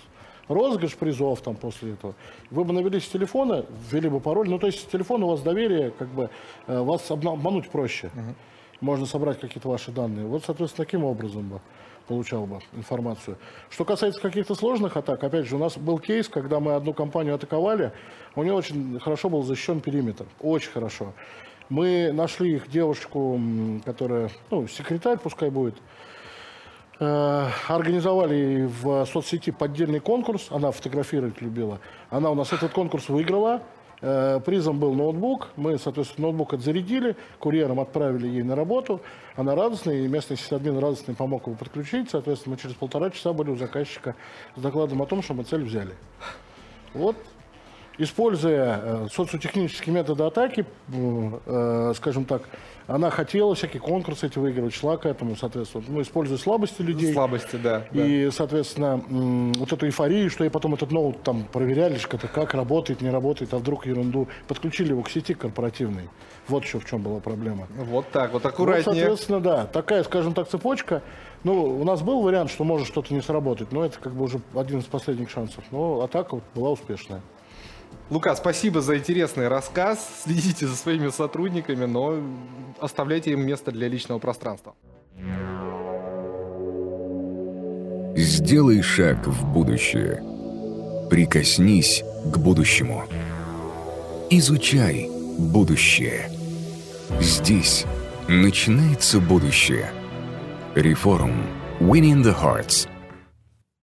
розыгрыш 0.48 0.96
призов 0.96 1.40
там 1.42 1.56
после 1.56 1.92
этого. 1.92 2.14
Вы 2.50 2.64
бы 2.64 2.72
навели 2.72 3.00
с 3.00 3.08
телефона, 3.08 3.64
ввели 3.90 4.08
бы 4.08 4.20
пароль. 4.20 4.48
Ну, 4.48 4.58
то 4.58 4.66
есть 4.66 4.80
с 4.80 4.84
телефона 4.84 5.26
у 5.26 5.30
вас 5.30 5.42
доверие, 5.42 5.90
как 5.90 6.08
бы 6.08 6.30
э, 6.66 6.80
вас 6.80 7.10
обмануть 7.10 7.68
проще. 7.68 8.10
Uh-huh. 8.14 8.34
Можно 8.80 9.06
собрать 9.06 9.40
какие-то 9.40 9.68
ваши 9.68 9.90
данные. 9.90 10.26
Вот, 10.26 10.44
соответственно, 10.44 10.84
таким 10.84 11.04
образом 11.04 11.48
бы 11.48 11.60
получал 12.06 12.46
бы 12.46 12.60
информацию. 12.72 13.36
Что 13.68 13.84
касается 13.84 14.20
каких-то 14.20 14.54
сложных 14.54 14.96
атак, 14.96 15.22
опять 15.22 15.46
же, 15.46 15.56
у 15.56 15.58
нас 15.58 15.76
был 15.76 15.98
кейс, 15.98 16.28
когда 16.28 16.58
мы 16.58 16.74
одну 16.74 16.94
компанию 16.94 17.34
атаковали, 17.34 17.92
у 18.34 18.42
нее 18.42 18.54
очень 18.54 18.98
хорошо 18.98 19.28
был 19.28 19.42
защищен 19.42 19.80
периметр, 19.80 20.24
очень 20.40 20.70
хорошо. 20.70 21.12
Мы 21.68 22.12
нашли 22.12 22.54
их 22.54 22.70
девушку, 22.70 23.38
которая, 23.84 24.30
ну, 24.50 24.66
секретарь 24.68 25.18
пускай 25.18 25.50
будет, 25.50 25.74
Э, 27.00 27.48
организовали 27.68 28.64
в 28.82 29.06
соцсети 29.06 29.50
поддельный 29.50 30.00
конкурс, 30.00 30.48
она 30.50 30.72
фотографировать 30.72 31.40
любила. 31.40 31.78
Она 32.10 32.30
у 32.30 32.34
нас 32.34 32.52
этот 32.52 32.72
конкурс 32.72 33.08
выиграла, 33.08 33.62
призом 34.00 34.78
был 34.78 34.94
ноутбук, 34.94 35.48
мы, 35.56 35.78
соответственно, 35.78 36.28
ноутбук 36.28 36.54
отзарядили, 36.54 37.16
курьером 37.38 37.80
отправили 37.80 38.28
ей 38.28 38.42
на 38.42 38.54
работу, 38.54 39.00
она 39.34 39.54
радостная, 39.54 40.02
и 40.02 40.08
местный 40.08 40.36
сисадмин 40.36 40.78
радостный 40.78 41.14
помог 41.14 41.46
его 41.46 41.56
подключить, 41.56 42.10
соответственно, 42.10 42.54
мы 42.54 42.62
через 42.62 42.74
полтора 42.74 43.10
часа 43.10 43.32
были 43.32 43.50
у 43.50 43.56
заказчика 43.56 44.14
с 44.56 44.60
докладом 44.60 45.02
о 45.02 45.06
том, 45.06 45.22
что 45.22 45.34
мы 45.34 45.44
цель 45.44 45.64
взяли. 45.64 45.94
Вот 46.94 47.16
используя 47.98 48.80
э, 48.82 49.06
социотехнические 49.12 49.94
методы 49.94 50.24
атаки, 50.24 50.64
э, 50.92 51.92
скажем 51.96 52.24
так, 52.24 52.42
она 52.86 53.10
хотела 53.10 53.54
всякие 53.54 53.82
конкурсы 53.82 54.26
эти 54.26 54.38
выигрывать, 54.38 54.72
шла 54.72 54.96
к 54.96 55.04
этому, 55.04 55.36
соответственно, 55.36 55.84
ну, 55.88 56.00
используя 56.00 56.38
слабости 56.38 56.80
людей. 56.80 57.12
Слабости, 57.12 57.56
да. 57.56 57.84
И, 57.92 58.24
да. 58.24 58.30
соответственно, 58.32 59.02
вот 59.58 59.70
эту 59.70 59.86
эйфорию, 59.86 60.30
что 60.30 60.44
и 60.44 60.48
потом 60.48 60.72
этот 60.72 60.90
ноут 60.90 61.22
там 61.22 61.44
проверяли, 61.44 61.98
что 61.98 62.16
это 62.16 62.28
как 62.28 62.54
работает, 62.54 63.02
не 63.02 63.10
работает, 63.10 63.52
а 63.52 63.58
вдруг 63.58 63.84
ерунду. 63.84 64.28
Подключили 64.46 64.90
его 64.90 65.02
к 65.02 65.10
сети 65.10 65.34
корпоративной. 65.34 66.08
Вот 66.48 66.64
еще 66.64 66.80
в 66.80 66.86
чем 66.86 67.02
была 67.02 67.20
проблема. 67.20 67.66
Вот 67.76 68.10
так, 68.10 68.32
вот 68.32 68.46
аккуратнее. 68.46 68.84
Вот, 68.86 68.94
соответственно, 68.94 69.40
да, 69.40 69.66
такая, 69.66 70.02
скажем 70.02 70.32
так, 70.32 70.48
цепочка. 70.48 71.02
Ну, 71.44 71.80
у 71.80 71.84
нас 71.84 72.00
был 72.00 72.22
вариант, 72.22 72.50
что 72.50 72.64
может 72.64 72.86
что-то 72.86 73.12
не 73.12 73.20
сработать, 73.20 73.70
но 73.70 73.84
это 73.84 73.98
как 74.00 74.14
бы 74.14 74.24
уже 74.24 74.40
один 74.54 74.78
из 74.78 74.86
последних 74.86 75.28
шансов. 75.28 75.62
Но 75.70 76.00
атака 76.00 76.40
была 76.54 76.70
успешная. 76.70 77.20
Лука, 78.10 78.34
спасибо 78.36 78.80
за 78.80 78.96
интересный 78.96 79.48
рассказ. 79.48 79.98
Следите 80.24 80.66
за 80.66 80.76
своими 80.76 81.08
сотрудниками, 81.08 81.84
но 81.84 82.14
оставляйте 82.80 83.32
им 83.32 83.46
место 83.46 83.70
для 83.70 83.88
личного 83.88 84.18
пространства. 84.18 84.74
Сделай 88.16 88.80
шаг 88.80 89.26
в 89.26 89.52
будущее. 89.52 90.22
Прикоснись 91.10 92.02
к 92.32 92.38
будущему. 92.38 93.04
Изучай 94.30 95.08
будущее. 95.38 96.30
Здесь 97.20 97.84
начинается 98.26 99.20
будущее. 99.20 99.90
Реформ. 100.74 101.46
Winning 101.80 102.22
the 102.22 102.34
Hearts– 102.34 102.88